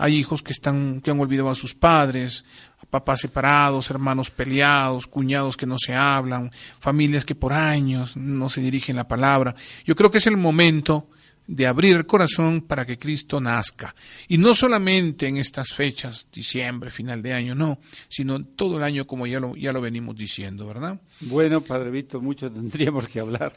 hay 0.00 0.16
hijos 0.16 0.42
que 0.42 0.52
están, 0.52 1.02
que 1.02 1.10
han 1.10 1.20
olvidado 1.20 1.50
a 1.50 1.54
sus 1.54 1.74
padres, 1.74 2.42
papás 2.88 3.20
separados, 3.20 3.90
hermanos 3.90 4.30
peleados, 4.30 5.06
cuñados 5.06 5.58
que 5.58 5.66
no 5.66 5.76
se 5.76 5.94
hablan, 5.94 6.50
familias 6.78 7.26
que 7.26 7.34
por 7.34 7.52
años 7.52 8.16
no 8.16 8.48
se 8.48 8.62
dirigen 8.62 8.96
la 8.96 9.06
palabra. 9.06 9.54
Yo 9.84 9.94
creo 9.94 10.10
que 10.10 10.16
es 10.16 10.26
el 10.26 10.38
momento 10.38 11.10
de 11.46 11.66
abrir 11.66 11.96
el 11.96 12.06
corazón 12.06 12.62
para 12.62 12.86
que 12.86 12.98
Cristo 12.98 13.42
nazca. 13.42 13.94
Y 14.26 14.38
no 14.38 14.54
solamente 14.54 15.28
en 15.28 15.36
estas 15.36 15.74
fechas, 15.74 16.28
diciembre, 16.32 16.90
final 16.90 17.20
de 17.20 17.34
año, 17.34 17.54
no, 17.54 17.78
sino 18.08 18.42
todo 18.42 18.78
el 18.78 18.84
año 18.84 19.04
como 19.04 19.26
ya 19.26 19.38
lo, 19.38 19.54
ya 19.54 19.70
lo 19.70 19.82
venimos 19.82 20.16
diciendo, 20.16 20.66
¿verdad? 20.66 20.98
Bueno, 21.20 21.60
Padre 21.60 21.90
Víctor, 21.90 22.22
mucho 22.22 22.50
tendríamos 22.50 23.06
que 23.06 23.20
hablar. 23.20 23.52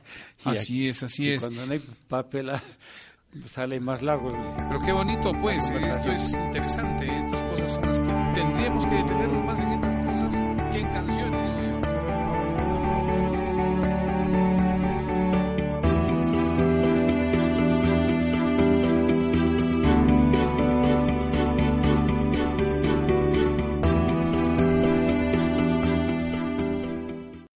Y 0.45 0.49
Así 0.49 0.87
es, 0.89 1.03
así 1.03 1.23
y 1.23 1.29
es. 1.29 1.41
Cuando 1.41 1.65
no 1.65 1.71
hay 1.71 1.79
papel 2.09 2.49
ah, 2.49 2.63
sale 3.47 3.79
más 3.79 4.01
largo. 4.01 4.31
Pero 4.57 4.79
qué 4.79 4.91
bonito, 4.91 5.31
pues, 5.41 5.69
esto 5.69 6.11
es 6.11 6.33
interesante, 6.33 7.17
estas 7.19 7.41
cosas 7.41 7.71
son 7.71 7.81
las 7.85 7.99
que 7.99 8.41
tendríamos 8.41 8.85
que 8.85 8.92